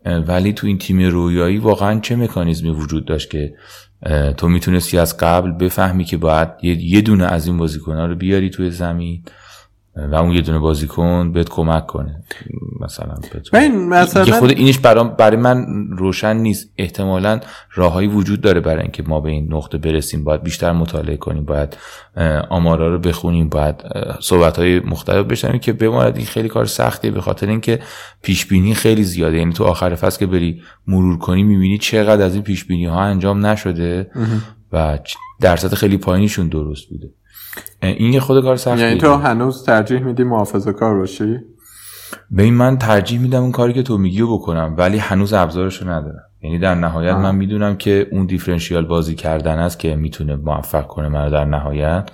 [0.05, 3.53] ولی تو این تیم رویایی واقعا چه مکانیزمی وجود داشت که
[4.37, 8.71] تو می‌تونستی از قبل بفهمی که باید یه دونه از این بازیکنها رو بیاری توی
[8.71, 9.23] زمین؟
[9.95, 12.23] و اون یه دونه بازیکن بهت کمک کنه.
[12.79, 13.15] مثلا
[13.53, 15.65] این مثلا خود اینش برای, برای من
[15.97, 16.73] روشن نیست.
[16.77, 17.39] احتمالا
[17.73, 20.23] راههایی وجود داره برای اینکه ما به این نقطه برسیم.
[20.23, 21.77] باید بیشتر مطالعه کنیم باید
[22.49, 23.75] آمارا رو بخونیم باید
[24.19, 26.17] صحبت های مختلف بشنویم که بماند.
[26.17, 27.79] این خیلی کار سختیه به خاطر اینکه
[28.21, 29.37] پیش بینی خیلی زیاده.
[29.37, 33.01] یعنی تو آخر فصل که بری مرور کنی می‌بینی چقدر از این پیش بینی ها
[33.01, 34.11] انجام نشده
[34.71, 34.99] و
[35.41, 37.09] درصد خیلی پایینیشون درست بوده.
[37.81, 41.37] این یه خود کار سخته یعنی تو هنوز ترجیح میدی محافظه کار باشی؟
[42.31, 46.23] به این من ترجیح میدم اون کاری که تو میگی بکنم ولی هنوز ابزارشو ندارم.
[46.43, 51.09] یعنی در نهایت من می‌دونم که اون دیفرنشیال بازی کردن است که می‌تونه موفق کنه
[51.09, 52.09] من در نهایت.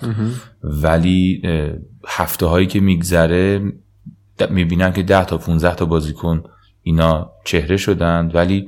[0.64, 1.42] ولی
[2.08, 3.62] هفته هایی که میگذره
[4.50, 6.44] می‌بینم که 10 تا 15 تا بازیکن
[6.84, 8.32] اینا چهره شدن.
[8.34, 8.68] ولی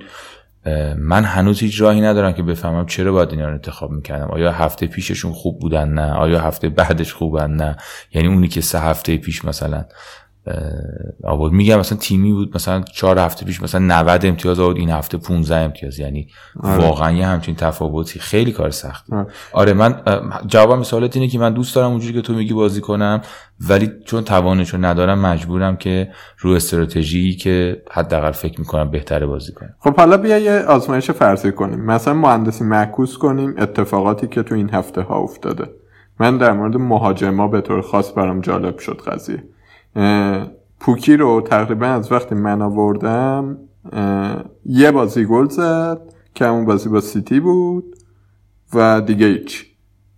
[1.00, 4.28] من هنوز هیچ راهی ندارم که بفهمم چرا باید اینا رو انتخاب می‌کردم.
[4.28, 7.78] آیا هفته پیششون خوب بودن نه؟ آیا هفته بعدش خوبن نه؟
[8.14, 9.86] یعنی اونی که سه هفته پیش مثلا
[11.24, 11.54] آورد.
[11.54, 15.56] میگم مثلا تیمی بود مثلا چهار هفته پیش مثلا 90 امتیاز آورد این هفته 15
[15.56, 16.00] امتیاز.
[16.00, 16.28] یعنی
[16.60, 16.78] آره.
[16.78, 18.20] واقعا یه همچین تفاوتی.
[18.20, 19.28] خیلی کار سخت آره.
[19.54, 20.02] آره من
[20.48, 23.22] جوابم سوالت اینه که من دوست دارم اونجوری که تو میگی بازی کنم
[23.70, 29.76] ولی چون توانشو ندارم مجبورم که رو استراتژی که حداقل فکر می‌کنم بهتره بازی کنم.
[29.80, 31.80] خب حالا بیا یه آزمایش فرضی کنیم.
[31.80, 35.70] مثلا مهندسی معکوس کنیم اتفاقاتی که تو این هفته ها افتاده.
[36.20, 39.44] من در مورد مهاجما به طور خاص برام جالب شد قضیه.
[40.80, 43.58] پوکی رو تقریبا از وقتی من آوردم
[44.66, 46.02] یه بازی گل زد
[46.34, 47.96] که اون بازی با سیتی بود
[48.74, 49.66] و دیگه هیچ.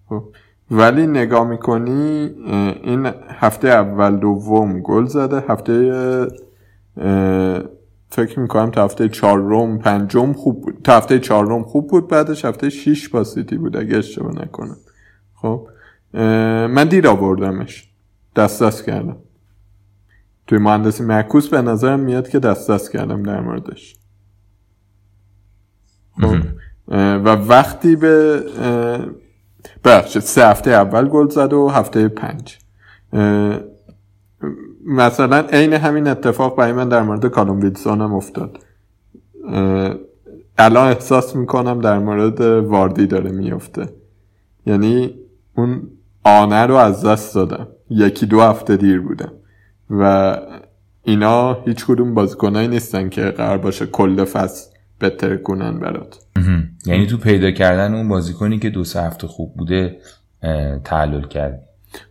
[0.09, 0.23] خب.
[0.71, 2.29] ولی نگاه می‌کنی
[2.83, 6.27] این هفته اول دوم گل زده هفته
[8.09, 10.81] فکر می‌کنم تا هفته چهارم پنجم خوب بود.
[10.83, 14.77] تا هفته چهارم خوب بود بعدش هفته شیش با سیتی بود اگه اشتباه نکنم.
[15.35, 15.67] خب
[16.73, 17.89] من دیر آوردمش.
[18.35, 19.17] دست دست کردم.
[20.51, 23.95] توی مهندسی معکوس به نظرم میاد که دست دست کردم در موردش.
[26.21, 26.35] خب
[26.87, 28.43] و وقتی به
[29.83, 32.57] بخش سه هفته اول گل زد و هفته پنج.
[34.85, 38.57] مثلا عین همین اتفاق برای من در مورد کالوم ویلسون هم افتاد.
[40.57, 43.89] الان احساس می‌کنم در مورد واردی داره میفته
[44.65, 45.15] یعنی
[45.57, 45.81] اون
[46.23, 47.67] آنه رو از دست دادم.
[47.89, 49.31] یکی دو هفته دیر بودم
[49.91, 50.37] و
[51.03, 56.19] اینا هیچ کدوم بازیکنایی نیستن که قرار باشه کل فصل بهتر کنن برات.
[56.85, 59.97] یعنی تو پیدا کردن اون بازیکنی که دو سه هفته خوب بوده
[60.83, 61.63] تعلل کرد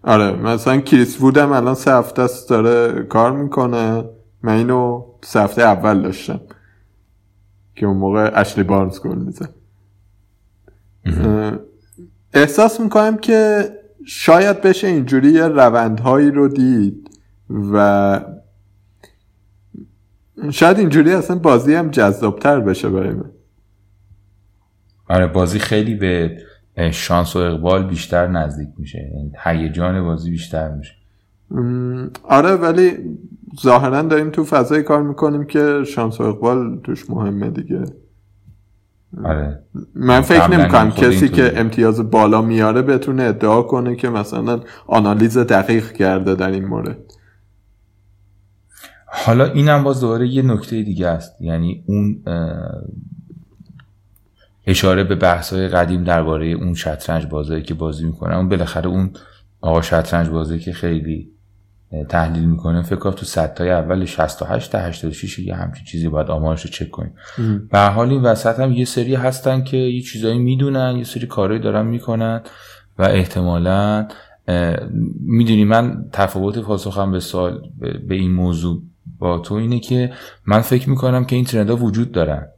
[0.02, 4.04] آره مثلا کریس وودم الان سه هفته است داره کار می‌کنه.
[4.42, 6.40] من اینو سه هفته اول داشتم
[7.74, 9.48] که اون موقع اشلی بارنز گل میزن
[12.34, 13.64] احساس می‌کنم که
[14.06, 17.09] شاید بشه اینجوری یه روندهایی رو دید.
[17.72, 18.20] و
[20.50, 23.30] شاید اینجوری اصلا بازی هم جذابتر بشه برای من.
[25.08, 26.36] آره بازی خیلی به
[26.90, 28.98] شانس و اقبال بیشتر نزدیک میشه.
[28.98, 30.94] یعنی هیجان بازی بیشتر میشه.
[32.22, 32.92] آره ولی
[33.62, 37.84] ظاهرا داریم تو فضای کار می‌کنیم که شانس و اقبال توش مهمه دیگه.
[39.24, 39.62] آره.
[39.94, 41.28] من فکر قبلا نمی کنم هم خود کسی.
[41.28, 46.98] که امتیاز بالا میاره بتونه ادعا کنه که مثلا آنالیز دقیق کرده در این مورد.
[49.24, 51.40] حالا اینم باز دوباره یه نکته دیگه است.
[51.40, 52.22] یعنی اون
[54.66, 58.36] اشاره به بحث های قدیم درباره اون شطرنج بازایی که بازی می‌کنه.
[58.36, 59.10] اون بالاخره اون
[59.60, 61.30] آقا شطرنج بازی که خیلی
[62.08, 66.62] تحلیل می‌کنه فکر کنم تو ستای اول 68 تا 86 یه همچین چیزی باید آمارش
[66.62, 67.12] رو چک کنیم.
[67.70, 71.26] به هر حال این وسط هم یه سری هستن که یه چیزایی می‌دونن یه سری
[71.26, 72.40] کارهایی دارن می‌کنن
[72.98, 74.08] و احتمالا
[75.20, 78.82] می‌دونی من تفاوت پاسخم به سوال به به این موضوع
[79.20, 80.12] با تو اینه که
[80.46, 82.48] من فکر می‌کنم که این ترندها وجود دارن.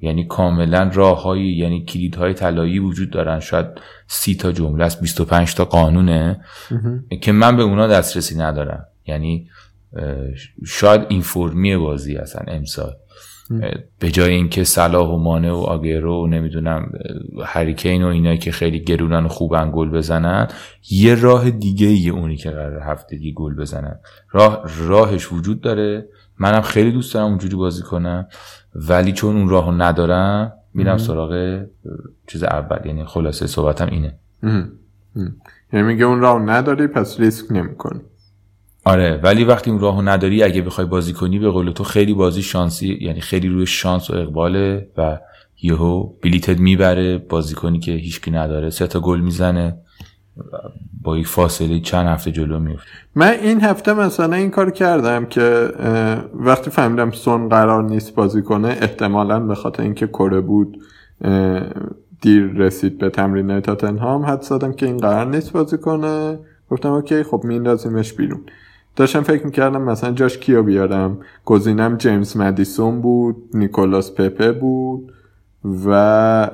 [0.00, 3.40] یعنی کاملا راههایی یعنی کلیدهای طلایی وجود دارن.
[3.40, 3.66] شاید
[4.06, 6.40] سی تا جمله است 25 تا قانونه
[7.22, 8.86] که من به اونا دسترسی ندارم.
[9.06, 9.48] یعنی
[10.66, 11.22] شاید این
[11.78, 12.92] بازی اصلا امسال.
[13.98, 16.92] به جای اینکه صلاح و مانه و آگرو و نمی‌دونم
[17.44, 20.48] هریکین و اینایی که خیلی گرونن و خوبن گل بزنن
[20.90, 23.98] یه راه دیگه یه اونی که قرار هفتگی گل بزنن.
[24.30, 26.08] راه راهش وجود داره.
[26.38, 28.28] منم خیلی دوست دارم اونجوری بازی کنم.
[28.74, 31.62] ولی چون اون راهو ندارم میرم سراغ
[32.26, 32.86] چیز اول.
[32.86, 34.18] یعنی خلاصه صحبتم اینه.
[35.72, 38.00] یعنی میگه اون راه نداری پس ریسک نمی‌کنی.
[38.86, 42.42] آره ولی وقتی اون راهو نداری اگه بخوای بازی کنی به قول تو خیلی بازی
[42.42, 45.18] شانسی یعنی خیلی روی شانس و اقباله و
[45.62, 49.78] یهو بلیتت می‌بره بازی کنی که هیچکی نداره سه تا گل می‌زنه
[51.02, 52.88] با یک فاصله چند هفته جلو میفته.
[53.14, 55.68] من این هفته مثلا این کار کردم که
[56.34, 60.78] وقتی فهمیدم سون قرار نیست بازی کنه احتمالا به خاطر اینکه کره بود
[62.20, 66.38] دیر رسید به تمرین تاتنهام حد زدم که این قرار نیست بازی کنه.
[66.70, 68.40] گفتم اوکی خب میندازیمش بیرون.
[68.96, 71.18] داشتم فکر می‌کردم مثلا جاش کیو بیارم.
[71.44, 75.12] گزینم جیمز مدیسون بود نیکولاس پپه بود
[75.86, 76.50] و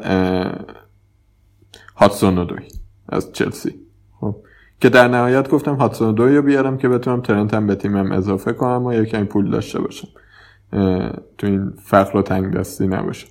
[1.97, 2.69] هاتسون اودوی
[3.09, 3.75] از چلسی.
[4.21, 4.37] خب.
[4.81, 8.87] که در نهایت گفتم هاتسون اودوی رو بیارم که بتونم ترنتم به تیمم اضافه کنم
[8.87, 10.09] و یکم پول داشته باشم.
[11.39, 13.29] تو این فقر و تنگ دستی نباشم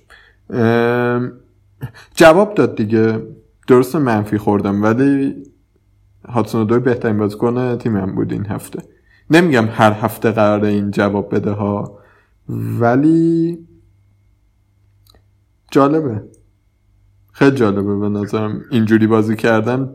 [2.14, 3.22] جواب داد دیگه.
[3.68, 5.34] درست منفی خوردم ولی
[6.28, 8.82] هاتسون اودوی بهترین بازیکن تیمم بود این هفته.
[9.30, 11.98] نمیگم هر هفته قراره این جواب بده ها
[12.80, 13.58] ولی
[15.70, 16.22] جالبه.
[17.32, 19.90] خیلی جالبه به نظرم اینجوری بازی کردن.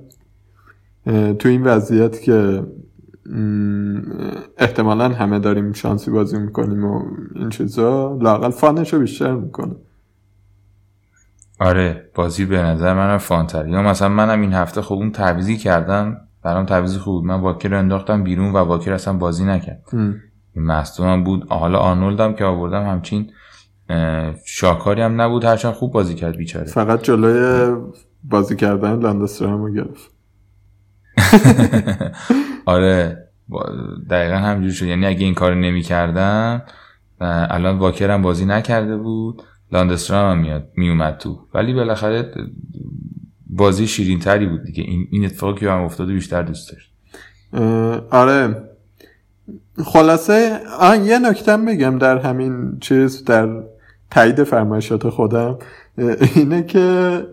[1.39, 2.63] تو این وضعیت که
[4.57, 7.03] احتمالا همه داریم شانسی بازی می‌کنیم و
[7.35, 9.75] این چیزا لاقل فانش رو بیشتر می‌کنه.
[11.59, 16.26] آره بازی به نظر منم فانتر یا مثلا منم این هفته خب اون تعویزی کردم.
[16.43, 19.83] برام تعویزی خوب من واکر رو انداختم بیرون و واکر اصلا بازی نکرد.
[20.55, 21.49] این مصدومم بود.
[21.49, 23.31] حالا آرنولدم که آوردم همچین
[24.45, 25.43] شاکاری هم نبود.
[25.43, 26.65] هرچند خوب بازی کرد بیچاره.
[26.65, 27.75] فقط جلوی
[28.23, 30.11] بازی کردن لاندسترام رو گرفت.
[32.65, 33.27] آره
[34.09, 34.85] دقیقا همجور شد.
[34.85, 36.61] یعنی اگه این کار نمی کردم
[37.19, 39.43] الان واکر هم بازی نکرده بود.
[39.71, 41.39] لاندسترام هم میاد میومد تو.
[41.53, 42.31] ولی بالاخره
[43.57, 44.83] بازی شیرین تری بود دیگه.
[44.83, 46.91] این, این اتفاقی که هم افتاده بیشتر دوست داشت.
[48.11, 48.63] آره.
[49.85, 53.63] خلاصه آه یه نکتم بگم در همین چیز در
[54.11, 55.57] تایید فرمایشات خودم.
[56.35, 57.25] اینه که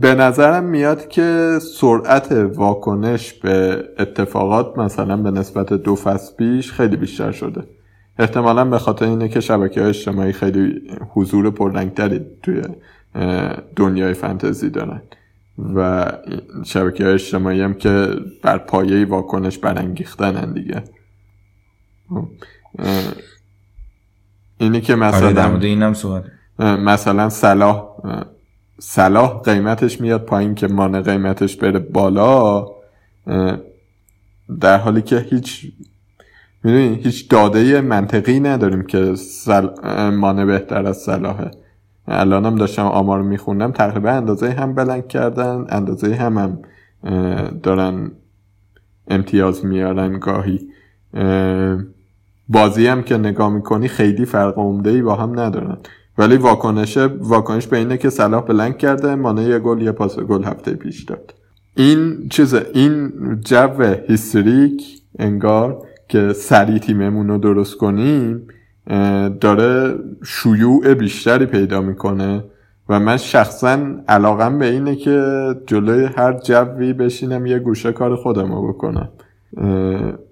[0.00, 6.96] به نظرم میاد که سرعت واکنش به اتفاقات مثلا به نسبت دو فصل پیش خیلی
[6.96, 7.62] بیشتر شده.
[8.18, 10.82] احتمالا به خاطر اینه که شبکه های اجتماعی خیلی
[11.14, 12.62] حضور پررنگتری توی
[13.76, 15.02] دنیای فانتزی دارن.
[15.74, 16.06] و
[16.64, 18.08] شبکه های اجتماعی هم که
[18.42, 20.82] بر پایه واکنش برانگیختنن دیگه.
[22.78, 23.02] اه،
[24.58, 26.24] اینی که آره مثلا مورد اینم صحبت
[26.58, 27.88] مثلا صلاح
[28.78, 32.66] صلاح قیمتش میاد پایین که مانع قیمتش بره بالا.
[34.60, 35.72] در حالی که هیچ
[36.64, 39.68] می‌دونی هیچ داده منطقی نداریم که سل...
[40.10, 41.50] مانع بهتر از صلاحه.
[42.08, 46.58] الان هم داشتم آمار میخوندم تقریبا اندازه هم بلنگ کردن اندازه هم هم
[47.62, 48.10] دارن
[49.08, 50.68] امتیاز میارن گاهی.
[52.48, 55.76] بازی هم که نگاه می‌کنی خیلی فرق عمده ای با هم ندارن.
[56.18, 60.44] ولی واکنش واکنش به اینه که صلاح بلنگ کرده مانه یه گل یه پاس گل
[60.44, 61.34] هفته پیش داد.
[61.76, 63.12] این چیز این
[63.44, 68.48] جو هیستریک انگار که سریع تیممون رو درست کنیم
[69.40, 69.94] داره
[70.26, 72.44] شیوع بیشتری پیدا می‌کنه
[72.88, 78.52] و من شخصا علاقم به اینه که جلوی هر جوی بشینم یه گوشه کار خودم
[78.52, 79.08] رو بکنم.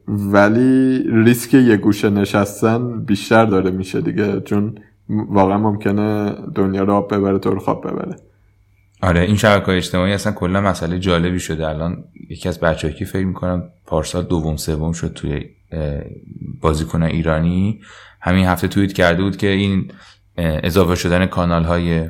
[0.08, 4.74] ولی ریسک یه گوشه نشستن بیشتر داره میشه دیگه چون
[5.08, 8.16] واقعا ممکنه دنیا رو آب ببره تو رو خواب ببره.
[9.02, 11.68] آره این شبکه اجتماعی اصلا کلا مسئله جالبی شده.
[11.68, 15.44] الان یکی از بچه‌ها که فکر می‌کنم پارسال دوم سوم شد توی
[16.60, 17.80] بازیکن ایرانی
[18.26, 19.92] همین هفته توییت کرده بود که این
[20.36, 22.08] اضافه شدن کانال های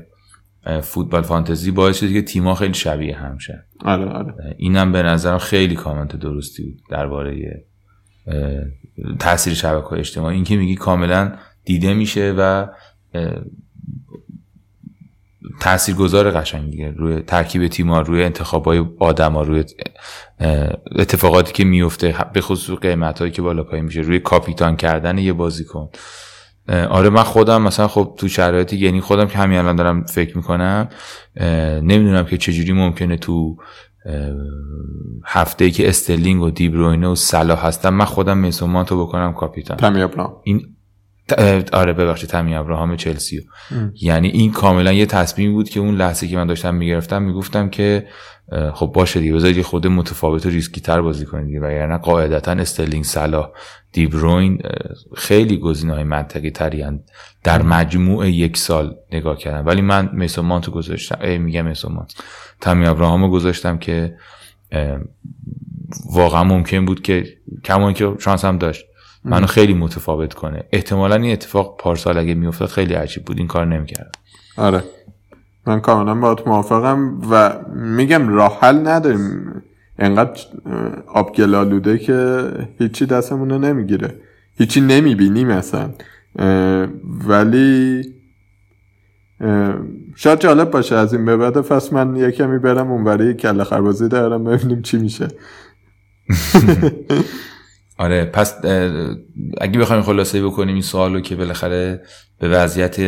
[0.82, 4.34] فوتبال فانتزی باعث شده که تیما خیلی شبیه هم شد آره آره.
[4.56, 7.64] اینم به نظرم خیلی کامنت درستی بود درباره
[9.18, 10.34] تاثیر شبکه اجتماعی.
[10.34, 11.32] اینکه میگی کاملا
[11.64, 12.66] دیده میشه و
[15.60, 19.64] تاثیرگذار قشنگ دیگه روی ترکیب تیم‌ها روی انتخابای آدما روی
[20.98, 24.00] اتفاقاتی که میفته به خصوص قیمتایی که بالا پایین میشه.
[24.00, 25.88] روی کاپیتان کردن یه بازیکن.
[26.68, 30.88] آره من خودم مثلا خب تو شرایطی یعنی خودم که همین الان دارم فکر می‌کنم
[31.82, 33.56] نمی‌دونم که چجوری ممکنه تو
[35.24, 39.76] هفته ای که استرلینگ و دیبروینه و صلاح هستم من خودم میسون مانتو بکنم کاپیتان.
[40.44, 40.75] این
[41.72, 43.46] آره ببخشید تامی ابراهام چلسی
[44.02, 48.06] یعنی این کاملا یه تصمیم بود که اون لحظه که من داشتم می‌گرفتم می‌گفتم که
[48.74, 53.50] خب باشه دیگه بذارید خود متفاوت و ریسکی تر بازی کنید وگرنه قاعدتا استرلینگ صلاح
[53.92, 54.62] دیبروین
[55.16, 56.84] خیلی های منطقی تری
[57.44, 59.66] در مجموع یک سال نگاه کردم.
[59.66, 62.14] ولی من میسون مانتو گذاشتم ای میگم میسون مانت
[62.60, 64.16] تامی ابراهام گذاشتم که
[66.12, 67.24] واقعا ممکن بود که
[67.64, 68.84] کمان که شانس هم داشت.
[69.24, 70.64] منو خیلی متفاوت کنه.
[70.72, 73.38] احتمالا این اتفاق پارسال اگه میافتاد خیلی عجیب بود.
[73.38, 74.14] این کار نمی‌کرد
[74.56, 74.84] آره.
[75.66, 79.62] من کاملا با موافقم و میگم راه حل نداریم.
[79.98, 80.40] انقدر
[81.06, 82.48] آبگلالوده که
[82.78, 84.14] هیچی دستمون رو نمی‌گیره.
[84.58, 85.90] هیچی نمی‌بینیم اصلا.
[87.28, 88.02] ولی
[90.16, 93.86] شاید جالب باشه از این به بعد پس من یه کمی برم اونوری کله خر
[93.86, 95.28] بازی دارم ببینیم چی میشه.
[97.98, 98.64] آره پس
[99.60, 102.02] اگه بخوایم خلاصه بکنیم این سوالو که بالاخره
[102.38, 103.00] به وضعیت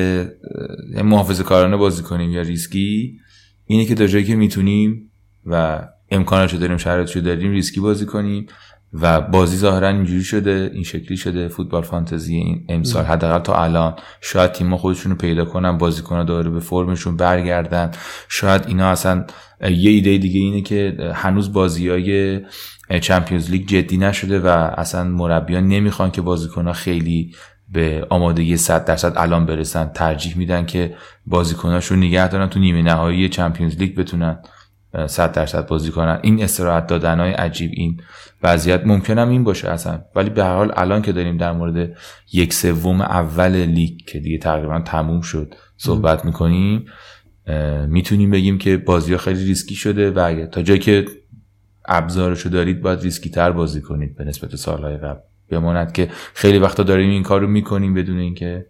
[1.05, 3.19] محافظه کارانه بازی کنیم یا ریسکی
[3.67, 5.11] اینه که تا جایی که می‌تونیم
[5.47, 8.47] و امکاناتشو داریم شرایطشو داریم ریسکی بازی کنیم.
[8.93, 13.95] و بازی ظاهرا اینجوری شده این شکلی شده فوتبال فانتزی این امسال حداقل تا الان.
[14.21, 17.91] شاید تیم خودشون رو پیدا کنن بازیکن‌ها داره به فرمشون برگردن.
[18.29, 19.25] شاید اینا اصلا
[19.61, 22.41] یه ایده دیگه اینه که هنوز بازیای
[23.01, 24.47] چمپیونز لیگ جدی نشده و
[24.77, 27.35] اصلا مربیان نمی‌خوان که بازیکنها خیلی
[27.73, 29.91] به آمادگی 100 درصد الان برسن.
[29.95, 30.95] ترجیح میدن که
[31.27, 34.39] بازیکناشو نگه دارن تو نیمه نهایی چمپیونز لیگ بتونن.
[35.07, 36.19] 100 درصد بازی کنن.
[36.23, 38.01] این استراحت دادن های عجیب این
[38.43, 40.01] وضعیت ممکنم این باشه اصلا.
[40.15, 41.97] ولی به هر حال الان که داریم در مورد
[42.33, 46.85] یک سوم اول لیگ که دیگه تقریبا تموم شد صحبت می‌کنیم
[47.89, 51.05] می‌تونیم بگیم که بازی ها خیلی ریسکی شده و تا جایی که
[51.89, 55.21] ابزارشو دارید باید ریسکی تر بازی کنید به نسبت سالهای قبل.
[55.51, 58.67] بماند که خیلی وقتا داریم این کار رو می‌کنیم بدون اینکه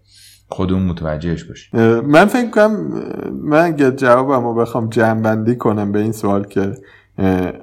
[0.48, 2.72] خودمون متوجهش باشیم من فکر کنم
[3.42, 6.74] من اگه جوابم رو بخوام جمع کنم به این سوال که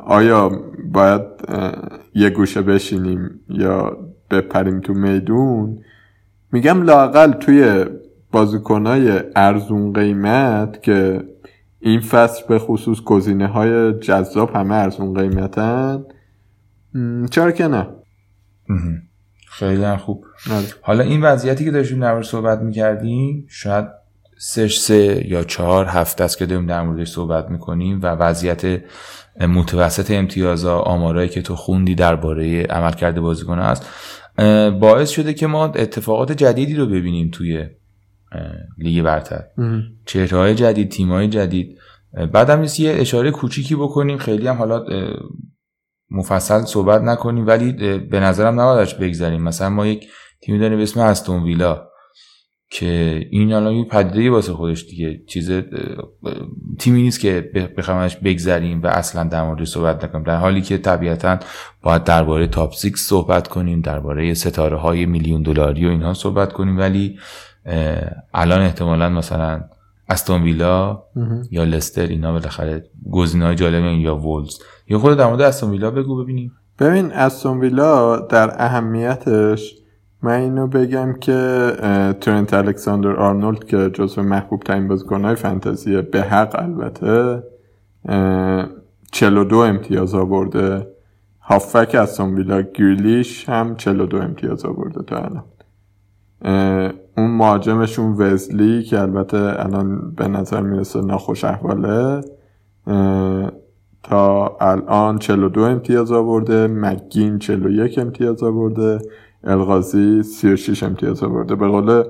[0.05, 0.51] آیا
[0.91, 1.21] باید
[2.15, 3.97] یه گوشه بشینیم یا
[4.31, 5.77] بپریم تو میدون؟
[6.51, 7.85] میگم لاقل توی
[8.31, 11.23] بازیکنهای ارزون قیمت که
[11.79, 16.03] این فصل به خصوص گزینه های جذاب همه ارزون قیمتن
[17.31, 17.87] چرا که نه؟
[19.59, 20.25] خیلی خوب.
[20.51, 20.65] آره.
[20.81, 23.85] حالا این وضعیتی که داشتیم در مورد صحبت می‌کردیم شاید
[24.37, 28.81] سه سه یا چهار هفته است که داریم در موردش صحبت می‌کنیم و وضعیت
[29.41, 33.89] متوسط امتیازها آمارایی که تو خوندی درباره عملکرد بازیکن است
[34.79, 37.65] باعث شده که ما اتفاقات جدیدی رو ببینیم توی
[38.77, 39.43] لیگ برتر.
[40.05, 41.77] چهرهای جدید تیمای جدید.
[42.33, 44.17] بعدم نیست یه اشاره کوچیکی بکنیم.
[44.17, 44.85] خیلی هم حالا
[46.15, 50.07] مفصل صحبت نکنیم ولی به نظرم نباید بگذاریم مثلا ما یک
[50.41, 51.87] تیمی داریم به اسم استون ویلا
[52.69, 55.21] که این الان یه پدیده واسه خودش دیگه.
[55.27, 55.51] چیز
[56.79, 60.23] تیمی نیست که بخوامش بگذریم و اصلا در مورد صحبت نکنیم.
[60.23, 61.39] در حالی که طبیعتا
[61.81, 66.77] باید درباره تاپ 6 صحبت کنیم درباره ستاره های میلیون دلاری و اینها صحبت کنیم
[66.77, 67.19] ولی
[68.33, 69.63] الان احتمالا مثلا
[70.09, 71.03] استون ویلا
[71.51, 74.59] یا لستر اینا بالاخره گزینه‌های جالب یا وولز.
[74.87, 76.51] یا خود در مورد استون ویلا بگو ببینیم.
[76.79, 79.75] ببین استون ویلا در اهمیتش
[80.21, 81.71] من اینو بگم که
[82.21, 87.43] ترنت الکساندر آرنولد که جزو محبوب ترین بازیکنهای فانتزی به حق البته
[89.11, 90.87] 42 امتیاز آورده.
[91.41, 95.43] هافک استون ویلا گریلیش هم 42 امتیاز آورده تا الان.
[97.17, 102.21] اون مهاجمشون وزلی که البته الان به نظر می‌رسه ناخوش احواله.
[104.09, 108.99] تا الان 42 امتیاز آورده مگین 41 امتیاز آورده
[109.43, 111.55] الغازی 36 امتیاز آورده.
[111.55, 112.03] به قول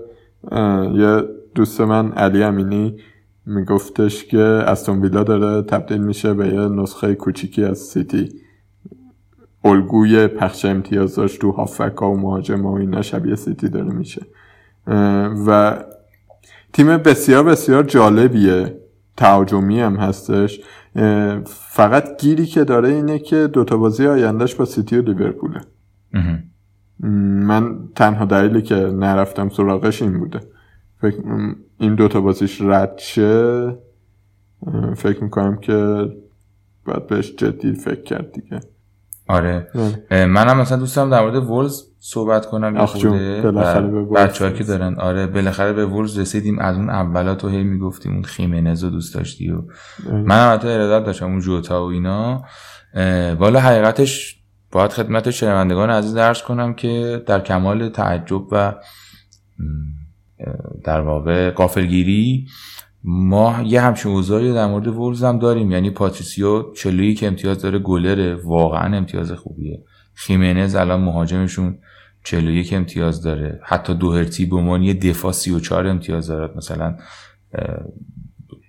[0.99, 1.23] یه
[1.55, 2.97] دوست من علی امینی
[3.45, 8.29] میگفتش که استون ویلا داره تبدیل میشه به یه نسخه کوچیکی از سیتی.
[9.63, 14.21] الگوی پخش امتیازاش تو هافکا و مهاجم و اینا شبیه سیتی داره میشه.
[15.47, 15.83] و
[16.73, 18.84] تیم بسیار بسیار جالبیه.
[19.17, 20.61] تهاجمی هم هستش.
[21.45, 25.61] فقط گیری که داره اینه که دوتا بازی آیندهش با سیتی و لیورپوله.
[26.99, 30.39] من تنها دلیلی که نرفتم سراغش این بوده.
[31.01, 31.15] فکر
[31.79, 33.77] این دوتا بازیش رد شه
[34.95, 36.09] فکر می‌کنم که
[36.85, 38.59] باید بهش جدی فکر کرد دیگه.
[39.27, 39.67] آره.
[40.11, 42.95] منم مثلا دوستم در مورد ولز صحبت کنم آخ
[44.15, 46.59] بچه که دارن آره بالاخره به ولز رسیدیم.
[46.59, 49.61] از اون اولا تو هی می‌گفتیم اون خیمنز رو دوست داشتی و
[50.11, 52.43] من هم ارادت داشتم اون جوتا و اینا.
[53.39, 58.73] والا حقیقتش باید خدمت شنوندگان عزیز درس کنم که در کمال تعجب و
[60.83, 62.47] در واقع قافلگیری
[63.07, 65.71] ما یه همچین اوضاعی در مورد ولز هم داریم.
[65.71, 68.35] یعنی پاتریسیو چلویی که امتیاز داره گلره.
[68.35, 69.83] واقعا امتیاز خوبیه.
[70.13, 71.77] خیمنز الان مهاجمشون
[72.23, 73.59] 41 امتیاز داره.
[73.63, 76.53] حتی دوهرتی به عنوان یه دفاع 34 امتیاز داره.
[76.57, 76.97] مثلا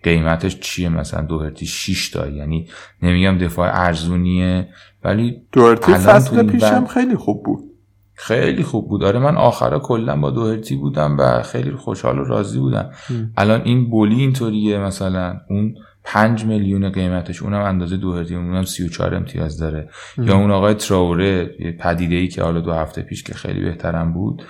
[0.02, 2.28] قیمتش چیه؟ مثلا دوهرتی 6 تا.
[2.28, 2.68] یعنی
[3.02, 4.68] نمیگم دفاع ارزونیه
[5.04, 7.75] ولی دوهرتی فصل پیشم خیلی خوب بود.
[8.16, 9.04] خیلی خوب بود.
[9.04, 12.90] آره من آخرا کلا با دوهرتی بودم و خیلی خوشحال و راضی بودم.
[13.36, 15.40] الان این بولی اینطوریه مثلا.
[15.48, 19.88] اون پنج میلیون قیمتش اونم اندازه دوهرتی اونم سی و چهار امتیاز داره.
[20.18, 21.44] یا اون آقای تراوره
[21.78, 24.42] پدیده ای که حالا دو هفته پیش که خیلی بهترم بود.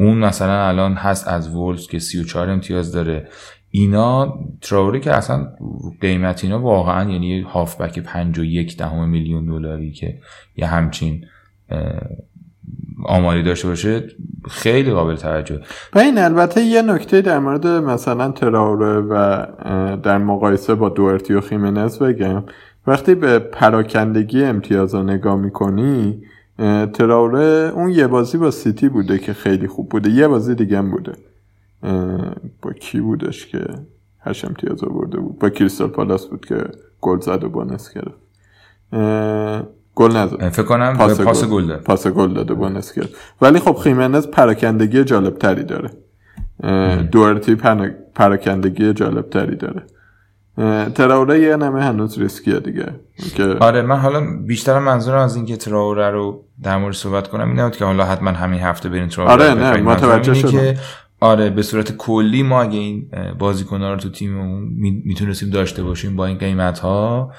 [0.00, 3.28] اون مثلا الان هست از وولز که سی و چهار امتیاز داره.
[3.70, 5.48] اینا تراوره که اصلا
[6.00, 10.18] قیمت اینا واقعا یعنی هافبک پنج و یک دهم میلیون دلاری که
[10.56, 11.24] یه همچین
[13.04, 14.08] آماری داشته باشه
[14.48, 15.60] خیلی قابل توجه.
[15.94, 19.46] و این البته یه نکته در مورد مثلا تراوره و
[19.96, 22.44] در مقایسه با دوارتی و خیمنز بگم.
[22.86, 26.22] وقتی به پراکندگی امتیاز نگاه می‌کنی
[26.92, 30.10] تراوره اون یه بازی با سیتی بوده که خیلی خوب بوده.
[30.10, 31.12] یه بازی دیگه هم بوده.
[32.62, 33.64] با کی بودش که
[34.20, 36.64] هشت امتیاز آورده بود؟ با کریستال پالاس بود که
[37.00, 38.20] گل زد و بانس گرفت.
[40.00, 41.66] گل نزد فکر کنم پاس, پاس گل.
[41.66, 41.80] داد.
[41.80, 43.08] پاس گل داده بونس کرد
[43.42, 45.90] ولی خب خیمنز پراکندگی جالب تری داره
[47.12, 47.54] دورتی
[48.14, 49.82] پراکندگی جالب تری داره
[50.94, 52.86] تراوره یه نمه هنوز ریسکیه دیگه.
[53.34, 57.60] که آره من حالا بیشتر منظورم از اینکه تراوره رو در مورد صحبت کنم این
[57.60, 60.50] نبود که حالا حتما همین هفته برین تراوره آره نه متوجه شدم.
[60.50, 60.76] که
[61.20, 64.68] آره به صورت کلی ما اگه این بازیکن‌ها رو تو تیممون
[65.04, 67.32] می‌تونستیم داشته باشیم با این قیمت ها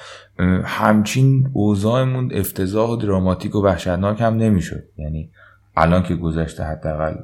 [0.64, 4.84] همچین اوضاعمون افتضاح و دراماتیک و وحشتناک هم نمی‌شد.
[4.96, 5.30] یعنی
[5.76, 7.14] الان که گذشته حداقل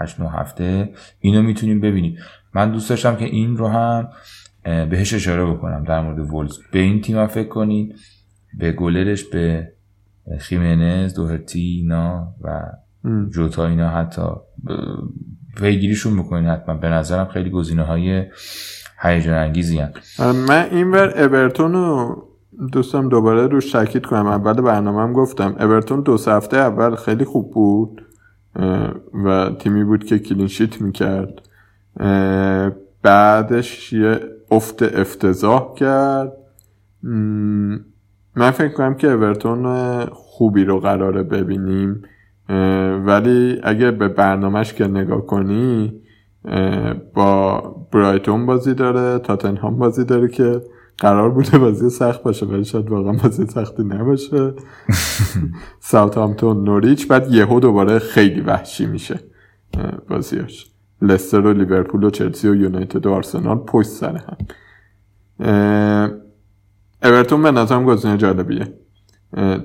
[0.00, 2.16] 8 9 هفته اینو می‌تونیم ببینیم.
[2.54, 4.08] من دوست داشتم که این رو هم
[4.64, 7.94] بهش اشاره بکنم در مورد ولز به این تیم فکر کنین
[8.58, 9.72] به گلرش به
[10.38, 12.62] خیمنز دوهرتی اینا و
[13.30, 14.22] جوتا اینا حتی
[15.60, 16.74] پیگیریشون می‌کنین حتما.
[16.74, 18.24] به نظرم خیلی گزینه های
[19.02, 19.80] هیجان انگیزی
[20.18, 22.22] من این ور اورتون رو
[22.72, 24.26] دوستم دوباره روش تاکید کنم.
[24.26, 25.56] اول برنامه هم گفتم.
[25.60, 28.02] اورتون دو هفته اول خیلی خوب بود
[29.24, 31.42] و تیمی بود که کلینشیت می‌کرد.
[33.02, 36.32] بعدش یه افت افتضاح کرد.
[38.36, 42.02] من فکر کنم که اورتون خوبی رو قراره ببینیم.
[43.06, 45.92] ولی اگه به برنامهش که نگاه کنی
[47.14, 47.60] با
[47.92, 50.62] برایتون بازی داره تاتنهام بازی داره که
[50.98, 54.52] قرار بوده بازی سخت باشه ولی شاید واقعا بازی سختی نباشه.
[55.80, 59.20] ساوثهامپتون نوریچ بعد یهو دوباره خیلی وحشی میشه
[60.08, 60.70] بازیاش.
[61.02, 64.36] لستر و لیورپول و چلسی و یونایتد و آرسنال پشت سر هم.
[67.02, 68.74] اورتون به نظرم گزینه جالبیه.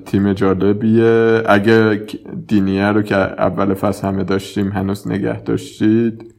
[0.05, 1.43] تیم جالبیه.
[1.45, 2.05] اگه
[2.47, 6.35] دینیه رو که اول فصل همه داشتیم هنوز نگه داشتید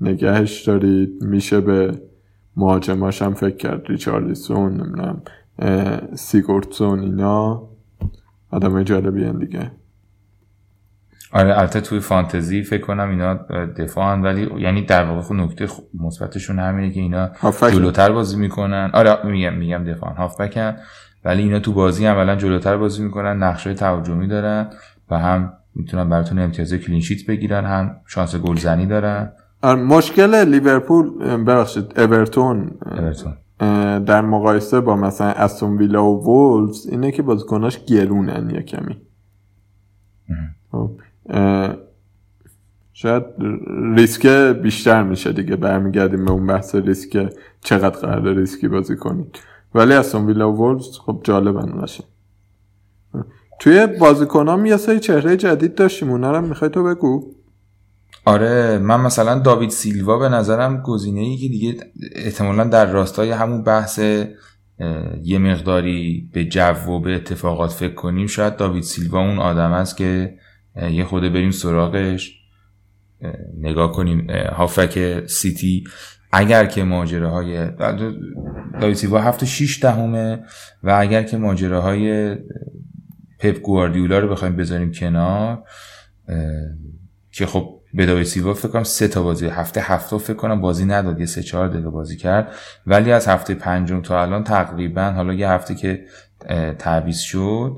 [0.00, 1.22] نگهش دارید.
[1.22, 2.02] میشه به
[2.56, 3.86] مهاجماش هم فکر کرد.
[3.86, 5.22] ریچارلیسون نمی‌دونم
[6.14, 7.68] سیگورتسون اینا
[8.50, 9.70] آدم جالبی دیگه.
[11.32, 13.34] آره البته توی فانتزی فکر کنم اینا
[13.78, 17.30] دفاعن ولی یعنی در واقع خب نکته مثبتشون همینه که اینا.
[17.72, 18.90] جلوتر بازی می‌کنن.
[18.94, 20.76] آره میگم میگم دفاعن هافبکن
[21.24, 24.70] ولی اینا تو بازی عملا جلوتر بازی می‌کنن نقشه تهاجمی دارن
[25.10, 29.32] و هم می‌تونن براتون امتیاز کلینشیت بگیرن هم شانس گلزنی دارن.
[29.62, 32.70] آره، مشکل لیورپول ببخشید اورتون
[34.06, 38.96] در مقایسه با مثلا استون ویلا و وولفز اینه که بازیکناش گرونن یه کمی
[40.72, 40.90] خب،
[42.92, 43.24] شاید
[43.94, 44.26] ریسک
[44.62, 49.38] بیشتر میشه دیگه برمیگردیم به اون بحث ریسک چقدر قرار ریسکی بازی کنید.
[49.74, 52.04] ولی استون ویلا و وولفز خب جالبن باشه
[53.58, 57.34] توی بازیکنام یه سری چهره جدید داشتیم اونا هم می‌خوای تو بگو؟
[58.24, 61.76] آره من مثلا داوید سیلوا به نظرم گزینه ای که دیگه
[62.14, 63.98] احتمالا در راستای همون بحث
[65.22, 69.96] یه مقداری به جو و به اتفاقات فکر کنیم شاید داوید سیلوا اون آدم است
[69.96, 70.34] که
[70.90, 72.40] یه خوده بریم سراغش.
[73.22, 75.84] اه، نگاه کنیم هافک سیتی.
[76.32, 77.70] اگر که ماجراهای
[78.80, 80.44] داوید سیلوا هفت و شیش دهمه
[80.82, 82.36] و اگر که ماجراهای
[83.38, 85.62] پپ گواردیولا رو بخوایم بذاریم کنار
[87.32, 90.84] که خب به داوید سیلوا فکر کنم سه تا بازی هفته هفته فکر کنم بازی
[90.84, 92.52] نداد یه سه چهار دقیقه بازی کرد.
[92.86, 96.04] ولی از هفته پنجم تا الان تقریبا حالا یه هفته که
[96.78, 97.76] تعویض شد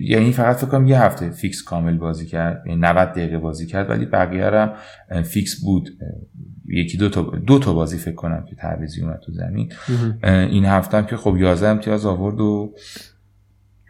[0.00, 3.90] یعنی فقط فکر کنم یه هفته فیکس کامل بازی کرد یعنی 90 دقیقه بازی کرد
[3.90, 5.98] ولی بقیه هم فیکس بود
[6.68, 9.72] یکی دو تا دو تا بازی فکر کنم که تعویضی اومد تو زمین.
[10.24, 12.74] این هفته هم که خب 11 امتیاز آورد و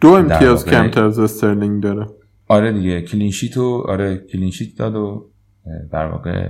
[0.00, 2.06] دو امتیاز کمتر از استرلینگ داره.
[2.48, 5.30] آره دیگه clean sheet و آره clean sheet داد و
[5.92, 6.48] در واقع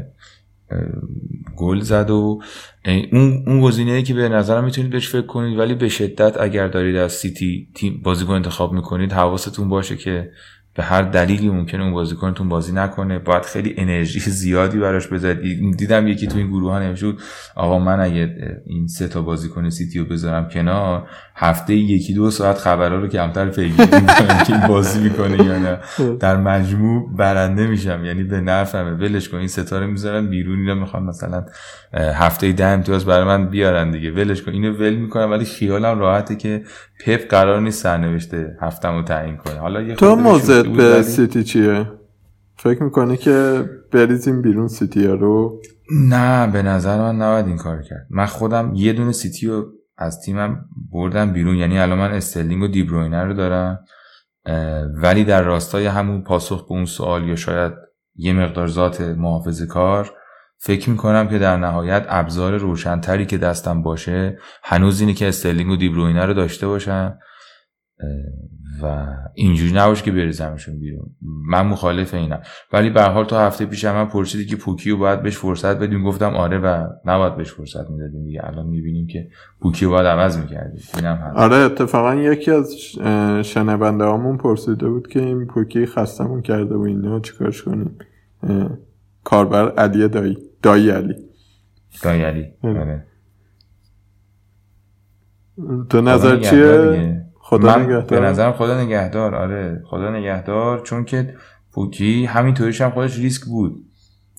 [1.56, 2.40] گل زد و
[3.12, 6.68] اون اون گزینه ای که به نظرم می‌تونید بهش فکر کنید ولی به شدت اگر
[6.68, 10.30] دارید از سیتی تیم بازیکن انتخاب می‌کنید حواستون باشه که
[10.78, 13.18] به هر دلیلی ممکنه اون بازیکنتون بازی نکنه.
[13.18, 15.76] باید خیلی انرژی زیادی براش بذارید.
[15.76, 17.20] دیدم یکی تو این گروه ها نوشته بود
[17.56, 22.58] آقا من اگه این سه تا بازیکن سیتی رو بذارم کنار هفته یکی دو ساعت
[22.58, 25.78] خبرها رو کمتر پیگیری می‌کنم که این بازی می‌کنه یا نه.
[26.20, 28.04] در مجموع برنده میشم.
[28.04, 28.90] یعنی به نفعمه.
[28.90, 29.38] ولش کن.
[29.38, 30.58] این ستاره می‌ذارن بیرون.
[30.58, 31.44] اینا می‌خوام مثلا
[31.94, 34.10] هفته ده امتیاز برای من بیارن دیگه.
[34.10, 34.52] ولش کن.
[34.52, 35.30] اینو ول می‌کنم.
[35.30, 36.62] ولی خیالم راحته که
[37.04, 39.58] پپ قرار نیست سرنوشته هفتم رو تعیین کنه.
[39.58, 40.16] حالا یه تو
[40.76, 41.92] به سیتی چیه؟
[42.56, 45.60] فکر می‌کنی که بریزیم بیرون سیتی رو؟
[46.08, 48.06] نه به نظر من نباید این کار کرد.
[48.10, 49.66] من خودم یه دونه سیتی رو
[49.96, 51.56] از تیمم بردم بیرون.
[51.56, 53.84] یعنی الان من استرلینگ و دی‌بروینه رو دارم.
[55.02, 57.72] ولی در راستای همون پاسخ به اون سوال یا شاید
[58.16, 60.10] یه مقدار ذات محافظه کار
[60.60, 65.76] فکر می‌کنم که در نهایت ابزار روشنتری که دستم باشه هنوز اینه که استرلینگ و
[65.76, 67.18] دی‌بروینه رو داشته باشم.
[68.82, 71.10] و اینجوری نباشه که بریزمشون بیرون.
[71.22, 72.40] من مخالف اینم.
[72.72, 75.36] ولی به هر حال تا هفته پیش هم من پرسیدی که پوکی رو باید بهش
[75.36, 78.40] فرصت بدیم؟ گفتم آره و نباید بهش فرصت می‌دادیم دیگه.
[78.44, 79.28] الان می‌بینیم که
[79.60, 85.08] پوکی رو باید عوض می‌کردیم اینم آره اتفاقا یکی از اه، شنونده هامون پرسیده بود
[85.08, 87.98] که این پوکی خستمون کرده و اینا چیکارش کنیم؟
[89.24, 90.38] کاربر علی دایی.
[90.62, 91.14] دایی علی.
[92.02, 92.80] دایری آره.
[92.80, 93.04] آره.
[95.90, 97.27] تو نظر چیه.
[97.48, 98.20] خدا من نگهدار.
[98.20, 101.34] به نظرم خدا نگهدار آره خدا نگهدار چون که
[101.72, 103.84] پوکی همینطوریش هم خودش ریسک بود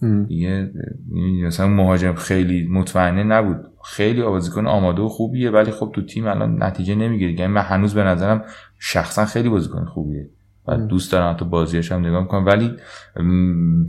[0.02, 0.24] ام.
[0.24, 0.72] دیگه
[1.14, 6.28] یعنی مثلا مهاجم خیلی مطمئنه نبود خیلی بازیکن آماده و خوبیه ولی خب تو تیم
[6.28, 8.44] الان نتیجه نمی‌گیره یعنی من هنوز به نظرم
[8.80, 10.30] شخصا خیلی بازیکن خوبیه
[10.68, 10.78] و.
[10.78, 12.74] دوست دارم تو بازیش هم نگاه می‌کنم ولی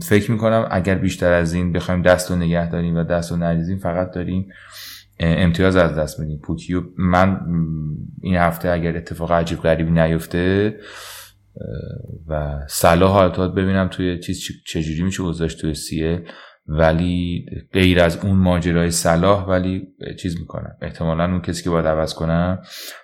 [0.01, 3.77] فکر می‌کنم اگر بیشتر از این بخوایم دست رو نگه داریم و دست رو نریزیم
[3.77, 4.47] فقط داریم
[5.21, 7.39] امتیاز از دست میدیم پوکیو من
[8.21, 10.75] این هفته اگر اتفاق عجیب غریبی نیفته
[12.27, 16.23] و صلاح حالتا ببینم توی چیز چجوری میشه گذاشت توی سیه
[16.67, 19.87] ولی غیر از اون ماجرای صلاح ولی
[20.19, 20.71] چیز می‌کنم.
[20.81, 22.59] احتمالا اون کسی که باید عوض کنم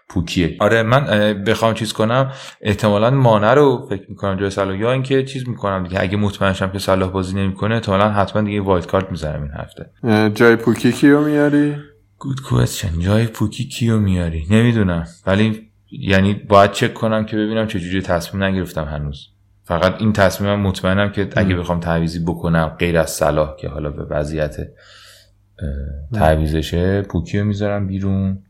[0.09, 0.55] پوکیه.
[0.59, 1.03] آره من
[1.43, 6.01] بخوام چیز کنم احتمالا مانع رو فکر می‌کنم جای صلاح یا اینکه چیز می‌کنم دیگه.
[6.01, 9.89] اگه مطمئن شم که صلاح بازی نمی‌کنه احتمالا حتما دیگه وایت کارت می‌ذارم این هفته.
[10.29, 11.75] جای پوکی کیو میاری؟
[12.19, 15.07] good question جای پوکی کیو میاری؟ نمی‌دونم.
[15.25, 19.27] ولی یعنی باید چک کنم که ببینم چجوری تصمیم نگرفتم هنوز.
[19.63, 24.03] فقط این تصمیمم مطمئنم که اگه بخوام تعویضی بکنم غیر از صلاح که حالا به
[24.03, 24.57] وضعیت
[26.13, 28.43] تعویضشه پوکی رو می‌ذارم بیرون.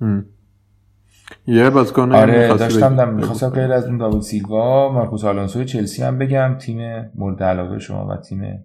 [0.00, 0.26] ام.
[1.46, 6.18] یه بازیکن آره داشتم؟ دم می‌خواستم غیر از اون داوید سیلوا مارکوس آلونسو چلسی هم
[6.18, 8.64] بگم تیم مورد علاقه شما و تیم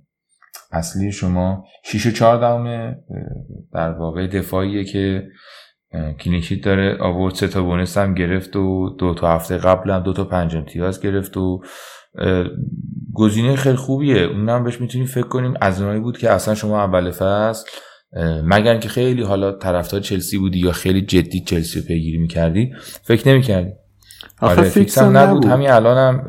[0.73, 2.95] اصلی شما 6 و 4 دهم
[3.73, 5.27] در واقع دفاعیه که
[6.19, 6.97] clean sheet داره.
[6.99, 10.55] آورد سه تا bonus هم گرفت و دو تا هفته قبل هم دو تا پنج
[10.55, 11.61] امتیاز گرفت و
[13.13, 14.21] گزینه خیلی خوبیه.
[14.21, 15.53] اونم بهش می‌تونیم فکر کنیم.
[15.61, 17.69] از اونایی بود که اصلا شما اول فصل
[18.43, 22.71] مگر که خیلی حالا طرفدار چلسی بودی یا خیلی جدی چلسی رو پیگیری می‌کردی
[23.03, 23.71] فکر نمی‌کردی.
[24.41, 25.37] آخه آره فیکس هم نبود.
[25.37, 25.45] نبود.
[25.45, 26.25] همین الان هم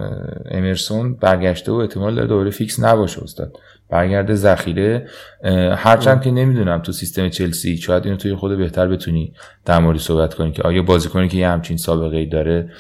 [0.51, 3.53] امرسون برگشته و احتمال داره دوباره فیکس نباشه استاد.
[3.91, 5.07] برگرده ذخیره
[5.76, 9.32] هرچند که نمی‌دونم تو سیستم چلسی شاید اینو توی خود بهتر بتونی
[9.64, 12.70] در موردش صحبت کنی که آیا بازیکنی که یه همچین سابقه ای داره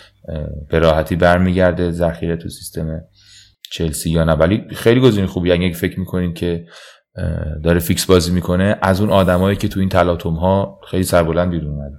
[0.68, 3.00] به راحتی برمیگرده ذخیره تو سیستم
[3.70, 4.32] چلسی یا نه.
[4.32, 6.66] ولی خیلی گزینه خوبی اگه فکر می‌کنین که
[7.64, 11.70] داره فیکس بازی می‌کنه از اون آدمایی که تو این تلاطم ها خیلی سربلند بیرون
[11.70, 11.96] اومده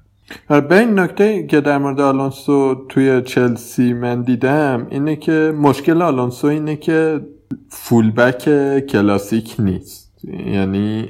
[0.50, 6.02] آره، به این نکته که در مورد آلونسو توی چلسی من دیدم اینه که مشکل
[6.02, 7.22] آلونسو اینه که
[7.70, 8.44] full-back
[8.86, 10.26] کلاسیک نیست.
[10.46, 11.10] یعنی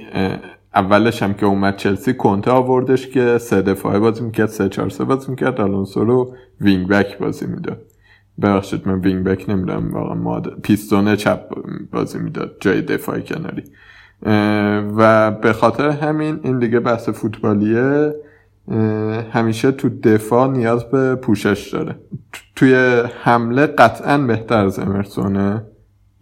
[0.76, 5.04] اولش هم که اومد چلسی کنته آوردش که سه دفاعه بازی می‌کرد سه چهار سه
[5.04, 7.82] بازی می‌کرد آلونسو رو wing-back بازی می‌داد.
[8.42, 11.40] ببخشید من wing-back نمی‌دونم واقعا ما پیستون چپ
[11.92, 13.64] بازی می‌داد جای دفاع کناری.
[14.98, 18.16] و به خاطر همین این دیگه بحث فوتبالیه
[19.32, 21.96] همیشه تو دفاع نیاز به پوشش داره.
[22.34, 25.64] تو- توی حمله قطعا بهتر از امرسونه.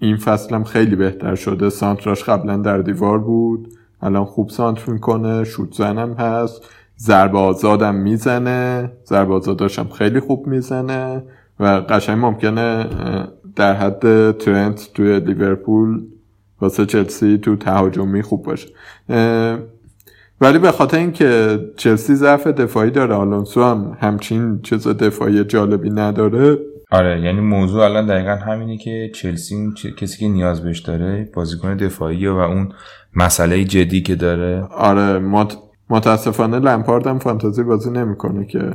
[0.04, 1.70] این فصل هم خیلی بهتر شده.
[1.70, 3.68] سانتراش قبلا در دیوار بود.
[4.02, 5.44] الان خوب سانتر می‌کنه.
[5.44, 6.70] شوت زنم هست.
[7.00, 8.92] ضربه آزادم می‌زنه.
[9.06, 11.24] ضربه آزاداش هم خیلی خوب می‌زنه.
[11.60, 12.88] و قشنگ ممکنه
[13.56, 16.02] در حد ترنت توی لیورپول
[16.62, 18.70] واسه چلسی تو تهاجمی خوب باشه.
[20.42, 26.58] ولی به خاطر اینکه چلسی ضعف دفاعی داره آلونسو هم همچین چیز دفاعی جالبی نداره
[26.94, 32.28] آره یعنی موضوع الان دقیقا همینه که چلسی کسی که نیاز بهش داره بازیکن دفاعی
[32.28, 32.70] و اون
[33.16, 34.62] مسئله جدی که داره.
[34.78, 35.58] آره مت...
[35.90, 38.72] متاسفانه لمپارد هم فانتزی بازی نمی‌کنه که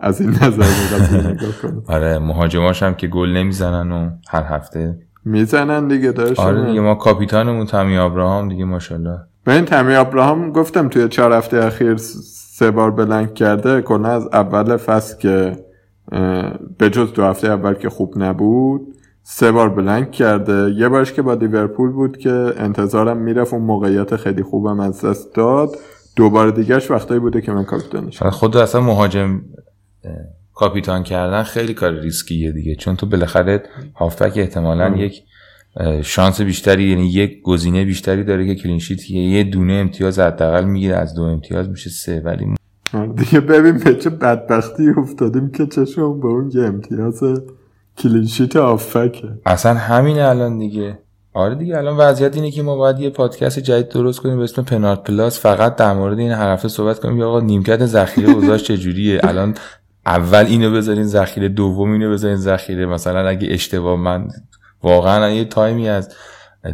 [0.00, 0.64] از این نظر
[1.30, 1.82] نگاه کنه.
[1.88, 4.98] آره مهاجماش هم که گل نمی‌زنن و هر هفته.
[5.24, 9.18] می‌زنن دیگه داشت آره دیگه ما کاپیتانمون تامی ابراهام دیگه ماشاءالله.
[9.44, 14.28] به این تمی ابراهام گفتم توی چهار هفته اخیر سه بار بلنگ کرده کلا از
[14.32, 15.56] اول فصل که
[16.78, 18.80] به جز دو هفته اول که خوب نبود
[19.22, 20.74] سه بار بلنگ کرده.
[20.76, 25.34] یه بارش که با لیورپول بود که انتظارم می‌رفت اون موقعیت خیلی خوبم از دست
[25.34, 25.70] داد.
[26.16, 29.42] دوباره دیگهش وقتایی بوده که من کاپیتانش شاید خود اصلا مهاجم
[30.54, 32.74] کاپیتان کردن خیلی کار ریسکیه دیگه.
[32.74, 33.62] چون تو بالاخره
[33.94, 35.22] هافبک احتمالا یک
[35.76, 40.64] اه، شانس بیشتری یعنی یک گزینه بیشتری داره که clean sheet یه دونه امتیاز حداقل
[40.64, 40.96] می‌گیره.
[40.96, 42.54] از دو امتیاز میشه سه ولی آره
[43.18, 47.22] دیگه ببین به چه بدبختی افتادیم که چشم به اون یه امتیاز
[47.98, 49.28] clean sheet هافبکه.
[49.46, 50.98] اصلا همین الان دیگه.
[51.34, 54.62] آره دیگه الان وضعیت اینه که ما باید یه پادکست جدید درست کنیم به اسم
[54.62, 55.40] پنارت پلاس.
[55.40, 59.20] فقط در مورد این هر هفته صحبت کنیم یا آقا نیمکت ذخیره گذاشت چجوریه.
[59.28, 59.54] الان
[60.06, 62.86] اول اینو بذارین ذخیره دوم اینو بذارین ذخیره.
[62.86, 64.28] مثلا اگه اشتباه من
[64.82, 66.14] واقعا یه تایمی از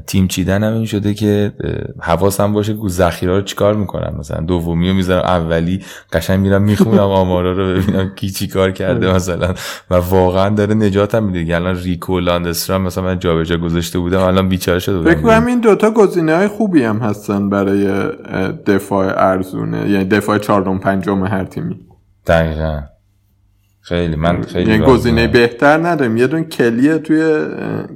[0.06, 1.52] تیم چیدن هم این شده که
[2.00, 4.14] حواسم باشه که ذخیره رو چیکار می‌کنم.
[4.18, 5.82] مثلا دومی رو می‌ذارم اولی
[6.12, 9.54] قشنگ میرم می‌خونم آمارا رو ببینم کی چی کار کرده مثلا.
[9.90, 11.38] و واقعا داره نجاتم میده.
[11.38, 15.46] دیگه الان ریکو لاندسترام مثلا من جابجا گذاشته بودم الان بیچاره شده فکر بودم کنم
[15.46, 17.86] این دوتا گزینه های خوبی هم هستن برای
[18.66, 19.90] دفاع ارزونه.
[19.90, 21.80] یعنی دفاع چهارم پنجم هر تیمی.
[22.26, 22.82] دقیقا.
[23.80, 24.84] خیلی من خیلی یعنی.
[24.84, 26.16] گزینه بهتر نداریم.
[26.16, 27.46] یه دون کلیه توی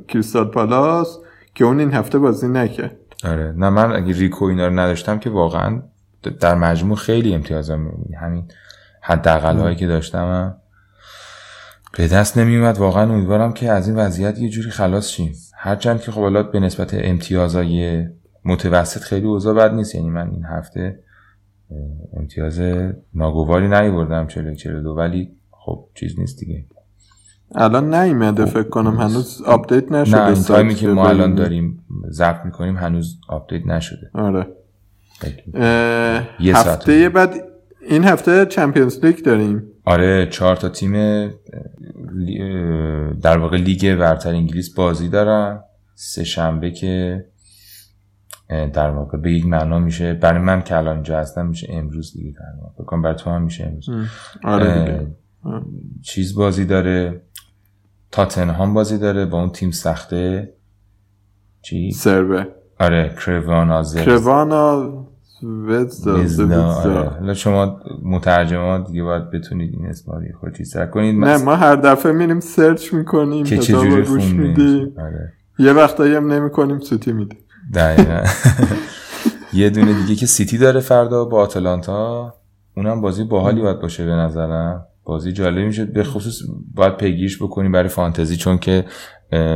[0.08, 1.18] کریستال پالاس.
[1.54, 2.96] که اون این هفته بازی نکرد.
[3.24, 3.52] آره.
[3.56, 5.82] نه من اگه ریکو اینا رو نداشتم که واقعا
[6.40, 8.44] در مجموع خیلی امتیازم می- همین
[9.00, 10.56] حداقل هایی که داشتم
[11.98, 15.32] به دست نمیومد واقعا امیدوارم که از این وضعیت یه جوری خلاص شیم.
[15.56, 18.06] هرچند که خب به نسبت امتیازهای
[18.44, 19.94] متوسط خیلی اوضاع بد نیست.
[19.94, 20.98] یعنی من این هفته
[22.16, 22.60] امتیاز
[23.14, 26.64] ناگواری نیوردم 41 42 ولی خب چیز نیست دیگه.
[27.54, 31.08] الان نیومده فکر کنم هنوز update نشده نه این time ی که ما.
[31.08, 34.10] الان داریم ضبط می‌کنیم هنوز update نشده.
[34.14, 34.46] آره.
[36.40, 37.34] یه ساعت هفته بعد
[37.88, 39.62] این هفته Champions League داریم.
[39.84, 40.92] آره چهار تا تیم
[43.22, 45.60] در واقع لیگ برتر انگلیس بازی دارن.
[45.94, 47.24] سه شنبه که
[48.48, 50.14] در واقع به یک معنا میشه.
[50.14, 52.82] برای من که الان اینجا هستم میشه امروز دیگه در واقع.
[52.82, 53.88] بکنم برای تو هم میشه امروز.
[54.44, 55.06] آره
[56.02, 57.22] چیز بازی داره.
[58.12, 60.54] تاتنهام بازی داره با اون تیم سخته؟
[61.62, 62.48] چی؟ سربه.
[62.80, 64.92] آره کروانا زرز کروانا
[65.68, 67.34] وزدا آره.
[67.34, 71.24] شما مترجمان دیگه باید بتونید این اسما رو خود چیز کنید.
[71.24, 73.44] نه ما هر دفعه میریم سرچ می‌کنیم.
[73.44, 74.94] که چجوری گوش میدیم.
[74.98, 75.32] آره.
[75.58, 77.38] یه وقتایی هم نمی‌کنیم سوتی میدیم.
[77.74, 78.22] دقیقا.
[79.52, 82.34] یه دونه دیگه که سیتی داره فردا با آتلانتا
[82.76, 84.86] اونم بازی باحالی باید باشه به نظرم.
[85.04, 86.42] بازی جالبی میشه به خصوص
[86.74, 88.84] باید پیگیرش بکنیم برای فانتزی چون که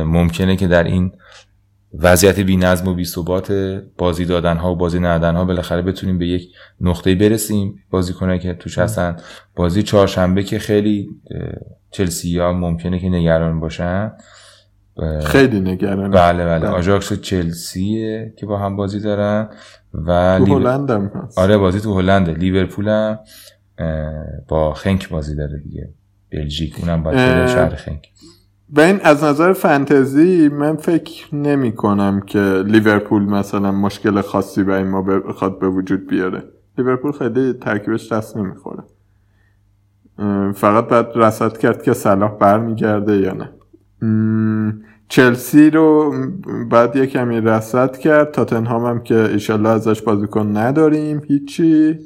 [0.05, 1.11] ممکنه که در این
[1.93, 3.51] وضعیت بی نظم و بی ثبات
[3.97, 6.49] بازی دادن ها و بازی ندادن ها بالاخره بتونیم به یک
[6.81, 7.75] نقطه برسیم.
[7.89, 9.15] بازی کنه که توش هستن.
[9.55, 11.09] بازی چهارشنبه که خیلی
[11.91, 14.11] چلسی ها ممکنه که نگران باشن.
[15.25, 16.67] خیلی نگران بله بله.
[16.67, 19.49] آژاکس و چلسیه که با هم بازی دارن
[19.93, 21.39] و تو لیور- هلند هم هست.
[21.39, 22.33] آره بازی تو هلنده.
[22.33, 23.19] لیورپول هم
[24.47, 25.89] با خنک بازی داره دیگه.
[26.31, 28.07] بلژیک اونم باید شهر خنک.
[28.69, 34.83] و این از نظر فنتزی من فکر نمی کنم که لیورپول مثلا مشکل خاصی برای
[34.83, 36.43] ما بخواد به وجود بیاره.
[36.77, 38.83] لیورپول خیلی ترکیبش دست نمی‌خوره
[40.53, 43.49] فقط باید رصد کرد که صلاح برمیگرده یا نه.
[45.09, 46.13] چلسی رو
[46.71, 48.31] بعد یه کمی رصد کرد.
[48.31, 51.21] تاتنهام هم که ایشالله ازش بازیکن نداریم.
[51.27, 51.99] هیچی.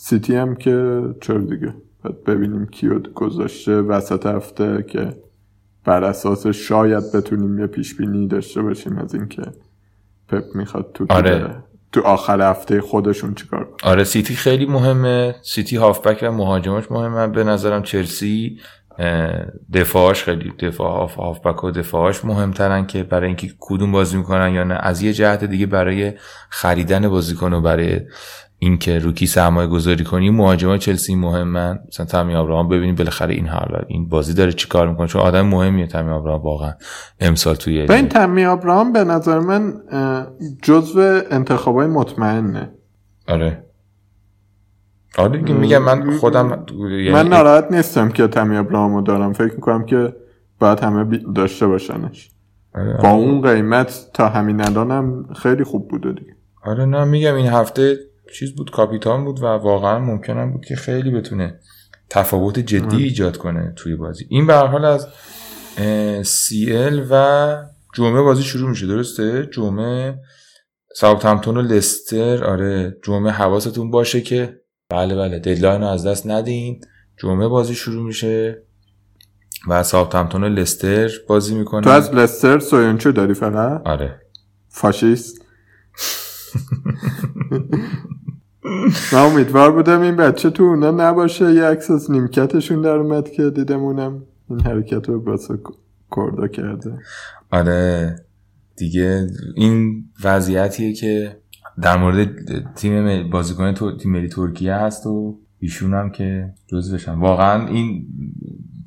[0.00, 1.74] سیتی هم که چرا دیگه؟
[2.04, 5.16] باید ببینیم کیو گذاشته وسط هفته که
[5.84, 9.42] بر اساس شاید بتونیم یه پیش بینی داشته باشیم از اینکه
[10.28, 11.64] پپ می‌خواد تو آره.
[11.92, 15.34] تو آخر هفته خودشون چیکار آره سیتی خیلی مهمه.
[15.42, 17.26] سیتی هافبک و مهاجماش مهمه.
[17.26, 18.58] به نظرم چلسی
[19.72, 24.64] دفاعش خیلی دفاع هاف هافبک و دفاعش مهمترن که برای اینکه کدوم بازی می‌کنن یا
[24.64, 24.74] نه.
[24.74, 26.12] از یه جهت دیگه برای
[26.48, 28.00] خریدن بازیکن و برای
[28.60, 33.78] اینکه روکی سرمایه گذاری کنی مهاجما چلسی مهمن مثلا تامی ابراهام ببینیم بالاخره این حالا
[33.88, 36.72] این بازی داره چیکار می‌کنه؟ چون آدم مهمیه تامی ابراهام واقعا
[37.20, 39.74] امسال توی این تمی ابراهام به نظر من
[40.62, 42.70] جزو انتخابای مطمئنه.
[43.28, 43.64] آره.
[45.18, 49.32] آره دیگه میگم من خودم یعنی من ناراحت نیستم که تمی ابراهامو دارم.
[49.32, 50.14] فکر می‌کنم که
[50.60, 52.30] باید همه داشته باشنش.
[52.74, 56.36] آره، با اون قیمت تا همین الانم خیلی خوب بوده دیگه.
[56.64, 57.98] آره نه میگم این هفته
[58.32, 61.60] چیز بود کاپیتان بود و واقعا ممکنم بود که خیلی بتونه
[62.10, 64.26] تفاوت جدی ایجاد کنه توی بازی.
[64.28, 65.08] این به حال از
[66.28, 67.56] CL و
[67.94, 70.18] جمعه بازی شروع میشه درسته؟ جمعه
[70.94, 74.60] ساوثهمپتون و لستر آره جمعه حواستون باشه که
[74.90, 76.80] بله بله deadline رو از دست ندین.
[77.16, 78.62] جمعه بازی شروع میشه
[79.68, 84.20] و ساوثهمپتون و لستر بازی می‌کنه تو از لستر سویونجو داری فقط؟ آره.
[84.68, 85.44] فاشیست.
[89.12, 91.52] من امیدوار بودم این بچه تو اونا نباشه.
[91.52, 94.22] یه عکس از نیمکتشون در اومد که دیدمونم.
[94.50, 95.58] این حرکت رو باسه
[96.16, 96.98] کردا کرده.
[97.50, 98.16] آره.
[98.76, 101.36] دیگه این وضعیتیه که
[101.82, 102.28] در مورد
[102.74, 108.06] تیم بازیکن تو- تیم ملی ترکیه هست و ایشون هم که جزوشن واقعا این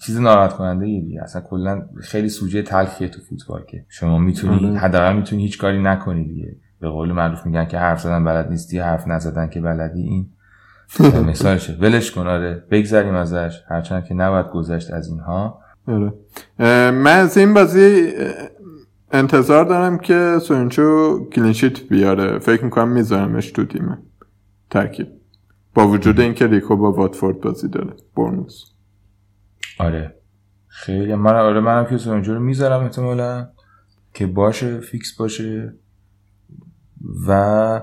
[0.06, 1.24] چیز ناراحت کننده ایه دیگه.
[1.24, 4.80] اصلا کلا خیلی سوژه تلخیه تو فوتبال که شما می‌تونی آره.
[4.80, 6.56] حداقل می‌تونی هیچ کاری نکنی دیگه.
[6.82, 10.30] به قول معروف میگن که حرف زدن بلد نیستی حرف نزدن که بلدی این
[11.30, 12.64] مثالشه ولش کن آره.
[12.72, 13.62] بگذریم ازش.
[13.68, 15.60] هرچند که نباید گذشت از اینها.
[15.88, 16.14] آره.
[16.92, 18.14] من از این بازی
[19.12, 22.40] انتظار دارم که سویونجو clean sheet بیاره.
[22.40, 23.98] فکر می‌کنم میذارمش تو تیمه
[24.70, 25.08] ترکیب
[25.74, 27.94] با وجود اینکه ریکو با واتفورد بازی داره.
[28.18, 28.64] برنوس
[29.80, 30.16] آره.
[30.68, 31.16] خیلی.
[31.16, 33.48] من آره منم که سویونجو رو می‌ذارم احتمالا.
[34.14, 35.74] که باشه فیکس باشه.
[37.28, 37.82] و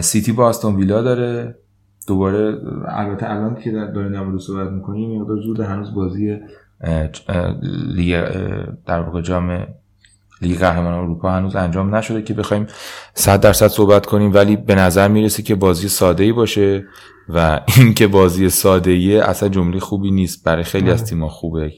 [0.00, 1.54] سیتی با استون ویلا داره.
[2.06, 2.58] دوباره
[2.88, 6.38] البته الان که داریم در صحبت می‌کنیم مقدار زود هنوز بازی
[7.94, 8.24] لیگ
[8.86, 9.66] در واقع جام
[10.42, 12.66] لیگ قهرمانان اروپا هنوز انجام نشده که بخوایم
[13.14, 16.84] 100 درصد صحبت کنیم ولی به نظر می‌رسه که بازی ساده ای باشه.
[17.28, 20.44] و اینکه بازی ساده ایه اصلا جمله خوبی نیست.
[20.44, 21.72] برای خیلی از تیم‌ها خوبه.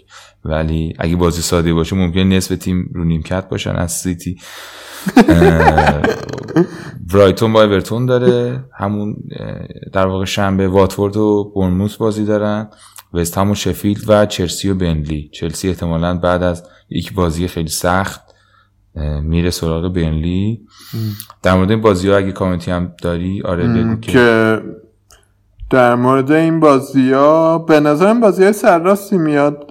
[0.45, 3.71] ولی اگه بازی ساده باشه ممکن نصف تیم رو نیمکت باشن.
[3.71, 4.37] از سیتی
[7.13, 8.65] برایتون با اورتون داره.
[8.79, 9.17] همون
[9.93, 12.69] در واقع شنبه واتفورد و بورنموث بازی دارن.
[13.15, 15.31] وست هم و شفیلد و چلسی و بنلی.
[15.33, 18.21] چلسی احتمالا بعد از یک بازی خیلی سخت
[19.23, 20.61] میره سراغ بنلی.
[21.43, 24.61] در مورد این بازی ها اگه کامنتی هم داری آره بگو که
[25.71, 29.71] در مورد این بازی ها به نظرم بازی های سرراستی میاد.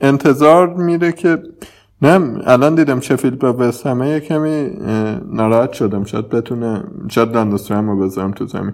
[0.00, 1.42] انتظار میره که
[2.02, 4.70] نه الان دیدم شفیلد با وست همه کمی
[5.32, 6.04] ناراحت شدم.
[6.04, 8.72] شاید بتونه شاید دندوسترم رو بذارم تو زمین.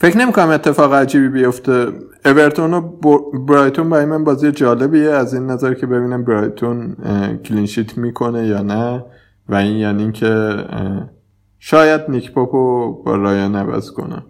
[0.00, 1.92] فکر نمی کنم اتفاق عجیبی بیفته.
[2.24, 5.10] اورتون و بر- برایتون برای من بازی جالبیه.
[5.10, 6.96] از این نظر که ببینم برایتون
[7.44, 9.04] کلینشیت می‌کنه یا نه.
[9.48, 11.10] و این یعنی اه،
[11.70, 14.22] شاید نیک پاپو با رایان عوض کنم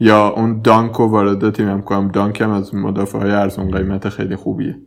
[0.00, 2.08] یا اون دانکو وارد تیمم کنم.
[2.08, 4.78] دانک هم از مدافع های ارزون قیمت خیلی خوبیه.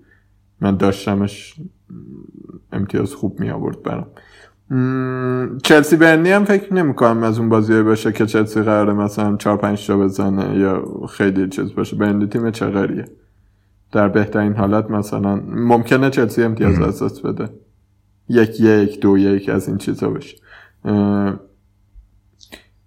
[0.61, 1.55] من داشتمش
[2.71, 4.07] امتیاز خوب می آورد برام.
[5.63, 9.57] چلسی برنی هم فکر نمی کنم از اون بازی باشه که چلسی قراره مثلا 4
[9.57, 11.95] 5 تا بزنه یا خیلی چیز باشه.
[11.95, 13.05] برنی تیم چقدریه
[13.91, 17.49] در بهترین حالت مثلا ممکنه چلسی امتیاز از دست بده.
[18.29, 20.37] یک یک دو یک از این چیزا باشه
[20.85, 21.39] اه،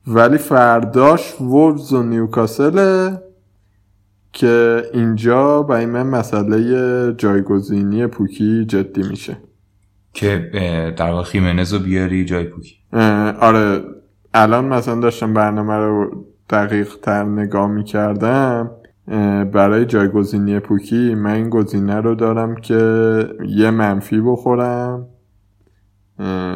[0.07, 3.11] ولی فرداش وولز و نیوکاسل
[4.33, 9.37] که اینجا برای من مسئله جایگزینی پوکی جدی میشه.
[10.13, 10.51] که
[10.97, 12.75] در واقع خیمنز رو بیاری جای پوکی.
[13.41, 13.85] آره
[14.35, 18.71] الان مثلا داشتم برنامه رو دقیق تر نگاه می‌کردم
[19.53, 22.79] برای جایگزینی پوکی من این گزینه رو دارم که
[23.47, 25.07] یه منفی بخورم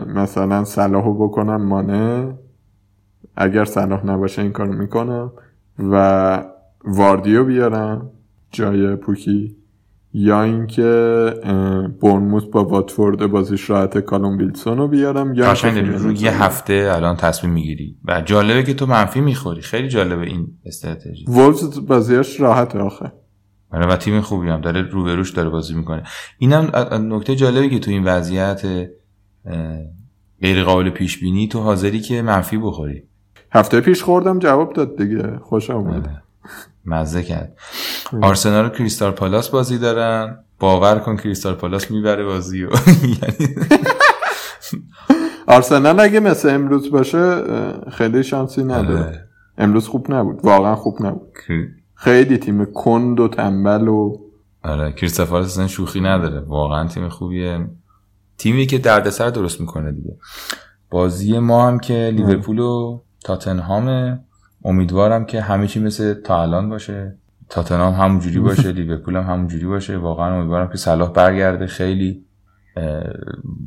[0.06, 2.34] مثلا صلاحو بکنم مانه
[3.36, 5.32] اگر صلاح نباشه این کارو می‌کنم.
[5.78, 6.44] و
[6.84, 8.10] واردیو بیارم
[8.50, 9.56] جای پوکی.
[10.12, 10.84] یا اینکه
[11.44, 15.34] اه، برنموث با واتفورد بازیش راحت کالوم ویلسون رو بیارم.
[15.34, 17.96] یا رو یه هفته الان تصمیم می‌گیری.
[18.04, 19.60] و جالبه که تو منفی می‌خوری.
[19.60, 21.24] خیلی جالبه این استراتژی.
[21.28, 23.12] وولز بازیش راحت آخه.
[23.72, 26.02] آره و تیم خوبی هم داره روبروش داره بازی می‌کنه.
[26.38, 28.62] اینم نکته جالبی که تو این وضعیت
[30.42, 33.02] غیر قابل پیش بینی تو حاضری که منفی بخوری.
[33.52, 35.38] هفته پیش خوردم جواب داد دیگه.
[35.42, 36.22] خوش آمد آره.
[36.84, 37.56] مزه کرد.
[38.22, 40.44] آرسنال و کریستال پالاس بازی دارن.
[40.58, 42.70] باور کن کریستال پالاس می‌بره بازی و
[45.46, 47.42] آرسنال اگه مثل امروز باشه
[47.90, 49.04] خیلی شانسی نداره.
[49.04, 49.28] آره.
[49.58, 50.40] امروز خوب نبود.
[50.42, 51.38] واقعا خوب نبود.
[51.94, 54.16] خیلی تیم کند و تنبل و
[54.64, 54.92] آره.
[54.92, 56.40] کریستال پالاس اصلا شوخی نداره.
[56.40, 57.66] واقعا تیم خوبیه.
[58.38, 60.16] تیمی که دردسر درست می‌کنه دیگه.
[60.90, 64.20] بازی ما هم که لیورپول و تاتنهامه
[64.64, 67.16] امیدوارم که همه چی مثل تا الان باشه.
[67.48, 69.96] تاتنهام همونجوری باشه لیورپول هم همونجوری باشه.
[69.96, 71.66] واقعا امیدوارم که صلاح برگرده.
[71.66, 72.24] خیلی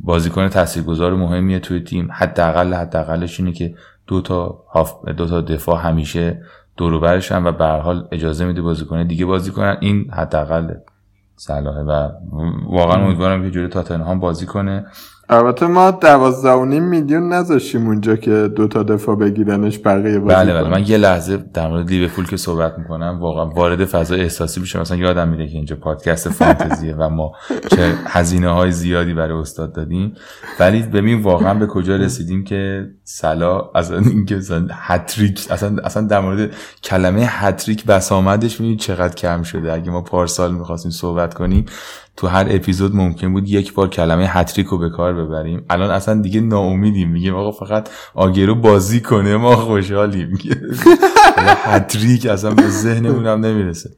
[0.04, 2.10] بازیکن تاثیرگذار مهمیه توی تیم.
[2.12, 3.76] حداقل حداقلش اینه که
[4.08, 6.42] دو تا هاف دو تا دفاع همیشه
[6.78, 9.78] دور و برشن و به هر حال اجازه میده بازیکن دیگه بازی کنن.
[9.80, 10.74] این حداقل
[11.42, 12.10] صلاحه و
[12.70, 14.86] واقعا امیدوارم که جلوی تاتنهام بازی کنه.
[15.34, 20.36] البته ما دوازده و نیم میلیون نذاشتیم اونجا که دو تا دفاع بگیرنش بقیه بازی
[20.36, 20.70] بله بله.
[20.70, 24.98] من یه لحظه در مورد لیورپول که صحبت می‌کنم واقعا وارد فضای احساسی میشه مثلا
[24.98, 27.32] یادم میره که اینجا پادکست فانتزیه و ما
[27.76, 30.14] چه هزینه های زیادی برای استاد دادیم.
[30.60, 36.20] ولی ببین واقعا به کجا رسیدیم که سلا از اینکه مثلا هتریک اصلا اصلا در
[36.20, 36.50] مورد
[36.84, 39.74] کلمه هتریک بسامدش می‌بینید چقدر کم شده.
[39.74, 41.66] اگه ما پارسال می‌خواستیم صحبت کنیم
[42.22, 45.66] تو هر اپیزود ممکن بود یک بار کلمه هتریک رو به کار ببریم.
[45.70, 47.10] الان اصلا دیگه ناامیدیم.
[47.10, 50.38] میگیم آقا فقط آگرو بازی کنه ما خوشحالیم.
[51.64, 53.90] هتریک اصلا به ذهنمون هم نمی‌رسه.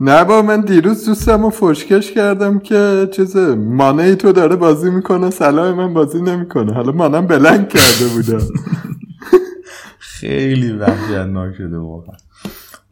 [0.00, 4.90] نه با من دیروز دوستم رو فشکش کردم که چیز مانه ای تو داره بازی
[4.90, 6.72] می‌کنه صلاح من بازی نمی‌کنه.
[6.72, 8.46] حالا مانم بلنگ کرده بودم
[10.20, 12.16] خیلی وحشتناک شده واقعا.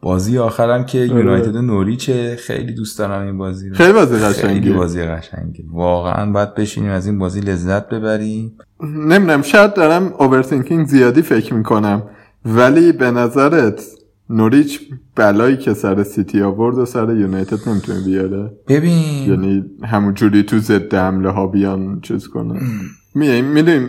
[0.01, 3.75] بازی آخرم که یونایتد و نوریچه خیلی دوست دارم این بازی رو.
[3.75, 8.57] خیلی بازی خیلی قشنگی بازی قشنگه واقعا باید بشینیم از این بازی لذت ببریم.
[8.81, 12.03] نمی‌دونم شاید دارم overthinking زیادی فکر می‌کنم.
[12.45, 13.83] ولی به نظرت
[14.29, 14.79] نوریچ
[15.15, 19.29] بلایی که سر سیتی آورد و سر یونایتد نمی‌تونه بیاره؟ ببین.
[19.29, 22.59] یعنی همون جوری تو ضد حمله ها بیان چیز کنه.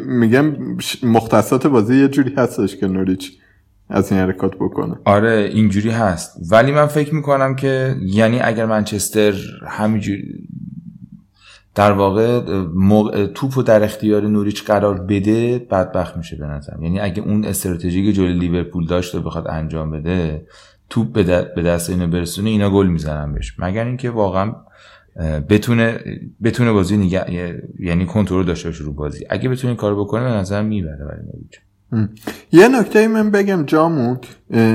[0.06, 0.56] میگم
[1.02, 3.32] مختصات بازی یه جوری هستش که نوریچ
[3.92, 4.96] از این حرکات بکنه.
[5.04, 6.52] آره اینجوری هست.
[6.52, 9.34] ولی من فکر می‌کنم که یعنی اگر منچستر
[9.66, 10.48] همینجوری
[11.74, 12.40] در واقع
[12.74, 16.82] موقع توپ رو در اختیار نوریچ قرار بده بدبخت میشه به نظرم.
[16.82, 20.46] یعنی اگه اون استراتژی که جلوی لیورپول داشت و بخواد انجام بده
[20.90, 21.12] توپ
[21.54, 23.54] به دست اینو برسونه اینا گل می‌زنن بهش.
[23.58, 24.54] مگر اینکه واقعا
[25.48, 26.00] بتونه
[26.42, 29.24] بتونه بازی نگه یعنی کنترل داشته باشه رو بازی.
[29.30, 31.60] اگه بتونه کارو بکنه به نظرم می‌بره برای نوریچ.
[32.52, 34.18] یه نکته من بگم جامون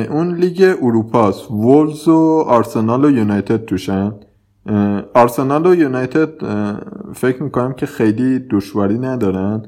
[0.09, 4.13] اون لیگ اروپاست وولز و آرسنال و یونایتد توشن.
[5.13, 6.29] آرسنال و یونایتد
[7.13, 9.63] فکر می‌کنم که خیلی دشواری ندارن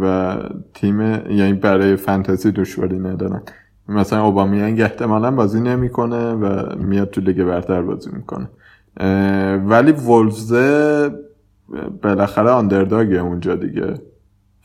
[0.00, 0.36] و
[0.74, 1.00] تیم
[1.30, 3.42] یعنی برای فانتزی دشواری ندارن.
[3.88, 8.48] مثلا اوبامیانگ احتمالا بازی نمی‌کنه و میاد تو لیگ برتر بازی می‌کنه.
[9.56, 11.10] ولی وولزه
[12.02, 13.94] بالاخره آندرداگه اونجا دیگه.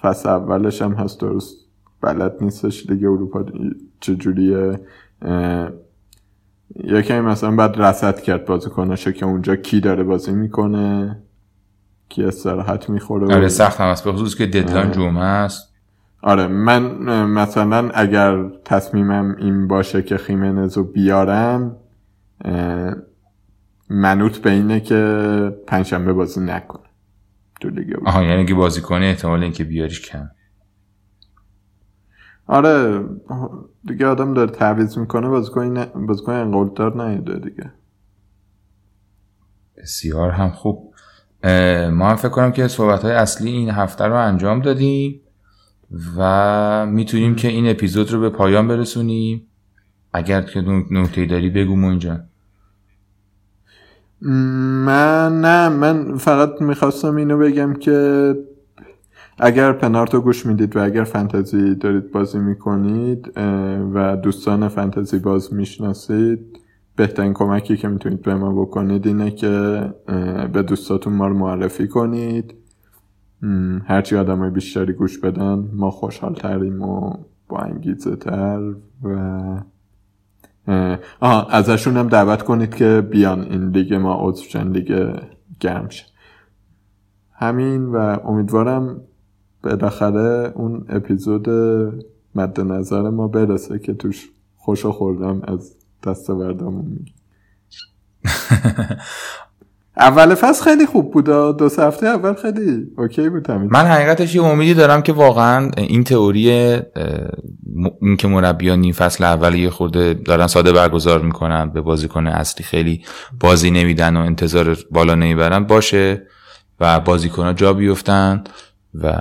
[0.03, 1.57] فصل اولش هم هست درست
[2.01, 3.45] بلد نیستش لیگ اروپا
[3.99, 4.79] چجوریه؟
[6.83, 11.19] یکی مثلا بعد رسد کرد بازی کنشه که اونجا کی داره بازی می‌کنه؟
[12.09, 15.73] کی استراحت می‌خوره؟ آره سخت هم است به خصوص که ددلاین جمعه است.
[16.21, 16.81] آره من
[17.25, 21.75] مثلا اگر تصمیمم این باشه که خیمنز رو بیارم
[23.89, 26.83] منوط به اینه که پنجشنبه بازی نکنه.
[27.63, 30.29] تو لیگ آها یعنی که بازی کنه احتمال اینکه بیاریش کم.
[32.47, 33.03] آره
[33.87, 37.71] دیگه آدم داره تعویض می‌کنه بازیکن بازیکن انقلدار نیده دیگه.
[39.77, 40.93] بسیار هم خوب.
[41.91, 45.21] ما هم فکر کنم که صحبت های اصلی این هفته رو انجام دادیم
[46.17, 49.47] و می‌تونیم که این اپیزود رو به پایان برسونیم.
[50.13, 50.61] اگر که
[50.91, 52.19] نکته داری بگو ما اینجا
[54.25, 58.35] من نه من فقط می‌خواستم اینو بگم که
[59.39, 63.31] اگر پنارتو گوش می‌دید و اگر فنتزی دارید بازی می‌کنید
[63.93, 66.59] و دوستان فنتزی باز می‌شناسید
[66.95, 69.81] بهترین کمکی که می‌تونید به ما بکنید اینه که
[70.53, 72.53] به دوستاتون ما رو معرفی کنید.
[73.85, 77.13] هرچی آدم های بیشتری گوش بدن ما خوشحال تریم و
[77.49, 79.39] با انگیزه تر و
[81.19, 85.15] آها ازشون هم دعوت کنید که بیان این لیگ ما عضوشن لیگ
[85.89, 86.05] شه.
[87.33, 87.95] همین و
[88.25, 89.01] امیدوارم
[89.63, 91.49] بالاخره اون اپیزود
[92.35, 95.75] مد نظر ما برسه که توش خوشو خوردم از
[96.83, 97.13] میگی
[99.97, 101.25] اول فصل خیلی خوب بود
[101.57, 106.03] دو سه هفته اول خیلی اوکی بود من حقیقتش یه امیدی دارم که واقعا این
[106.03, 106.51] تئوری
[108.01, 112.63] این که مربیان نیم فصل اول یه خورده دارن ساده برگزار می‌کنن به بازیکن اصلی
[112.63, 113.01] خیلی
[113.39, 116.27] بازی نمیدن و انتظار بالا نمی‌برن باشه
[116.79, 118.43] و بازیکن جا بیفتن
[118.93, 119.13] و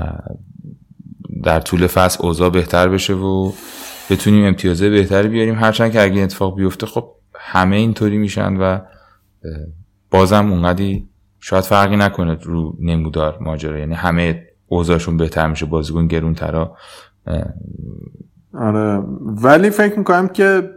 [1.44, 3.52] در طول فصل اوضاع بهتر بشه و
[4.10, 5.54] بتونیم امتیازه بهتری بیاریم.
[5.54, 8.78] هرچند که اگه اتفاق بیفته خب همه اینطوری میشن و
[10.12, 11.08] بازم اونقدی
[11.40, 13.78] شاید فرقی نکنه رو نمودار ماجرا.
[13.78, 16.76] یعنی همه اوضاعشون بهتر میشه بازیکن گرونترا.
[18.54, 18.98] آره.
[19.42, 20.70] ولی فکر می‌کنم که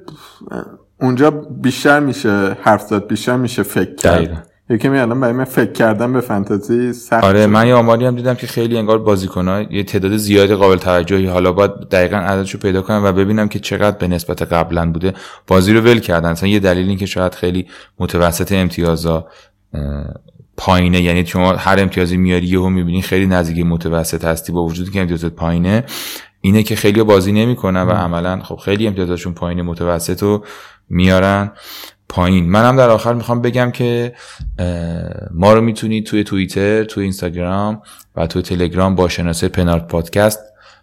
[1.02, 1.32] اونجا
[1.62, 4.52] بیشتر میشه حرف زد بیشتر میشه فکر کرد.
[4.70, 8.16] یکی می الان برای من فکر کردم به فانتزی سخت آره من یه آماری هم
[8.16, 12.82] دیدم که خیلی انگار بازیکن‌ها یه تعداد زیادی قابل توجهی حالا باید دقیقا عددشو پیدا
[12.82, 15.14] کنم و ببینم که چقدر به نسبت قبلا بوده.
[15.48, 16.32] بازی رو ول کردن.
[16.32, 17.68] مثلا یه دلیل این که شاید خیلی
[18.00, 19.28] متوسط امتیازا
[20.58, 21.02] پایینه.
[21.02, 25.34] یعنی شما هر امتیازی میاری یهو می‌بینی خیلی نزدیک متوسط هستی با وجودی که امتیازات
[25.34, 25.84] پایینه.
[26.42, 30.46] اینه که خیلی بازی نمی‌کنن و عملا خب خیلی امتیازشون پایین متوسط رو
[30.90, 31.52] میارن.
[32.10, 32.50] پایین.
[32.50, 34.14] منم در آخر می‌خوام بگم که
[35.32, 37.82] ما رو می‌تونید توی توییتر توی اینستاگرام
[38.16, 40.40] و توی تلگرام با شناسه پنارت پادکست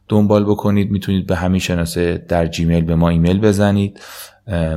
[0.08, 0.90] دنبال بکنید.
[0.90, 4.00] می‌تونید به همین شناسه در جیمیل به ما ایمیل بزنید.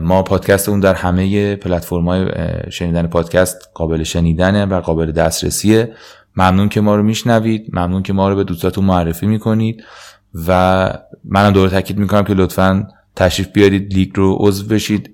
[0.02, 2.28] ما پادکستمون در همه پلتفرم های
[2.70, 5.94] شنیدن پادکست قابل شنیدنه و قابل دسترسیه.
[6.36, 7.70] ممنون که ما رو میشنوید.
[7.74, 9.84] ممنون که ما رو به دوستاتون معرفی می‌کنید.
[10.48, 10.90] و
[11.24, 15.10] منم دوباره تاکید می‌کنم که لطفا تشریف بیارید لیگ رو عضو بشید.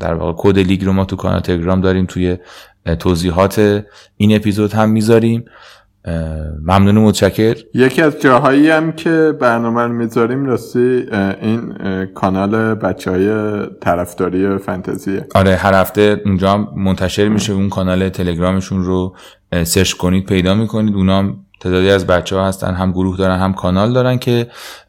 [0.00, 2.36] در واقع کد لیگ رو ما تو کانال تلگرام داریم توی
[2.98, 3.84] توضیحات
[4.16, 5.44] این اپیزود هم می‌ذاریم.
[6.62, 7.56] ممنون متشکر.
[7.74, 11.06] یکی از جاهایی هم که برنامه رو می‌ذاریم راستی
[11.42, 11.74] این
[12.14, 17.52] کانال بچه های طرفداری فنتزیه آره هر هفته اونجا هم منتشر میشه.
[17.52, 19.16] اون کانال تلگرامشون رو
[19.64, 20.94] سرچ کنید پیدا می‌کنید.
[20.94, 24.46] اونا تعدادی از بچه ها هستن هم گروه دارن هم کانال دارن که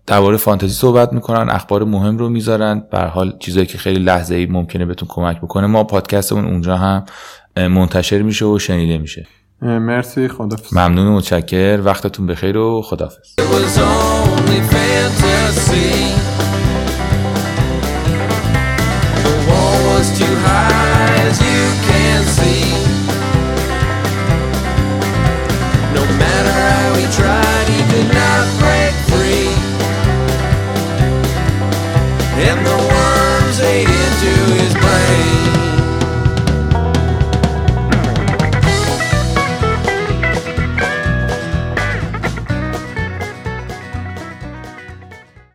[0.07, 2.83] درباره فانتزی صحبت می‌کنن اخبار مهم رو می‌ذارن.
[2.91, 7.05] به حال چیزایی که خیلی لحظه ای ممکنه بهتون کمک بکنه ما پادکستمون اونجا هم
[7.57, 9.27] منتشر میشه و شنیده میشه.
[9.61, 11.81] مرسی خدافظ ممنون و متشکر.
[11.83, 13.35] وقتتون بخیر و خدافظ
[20.19, 20.98] too high.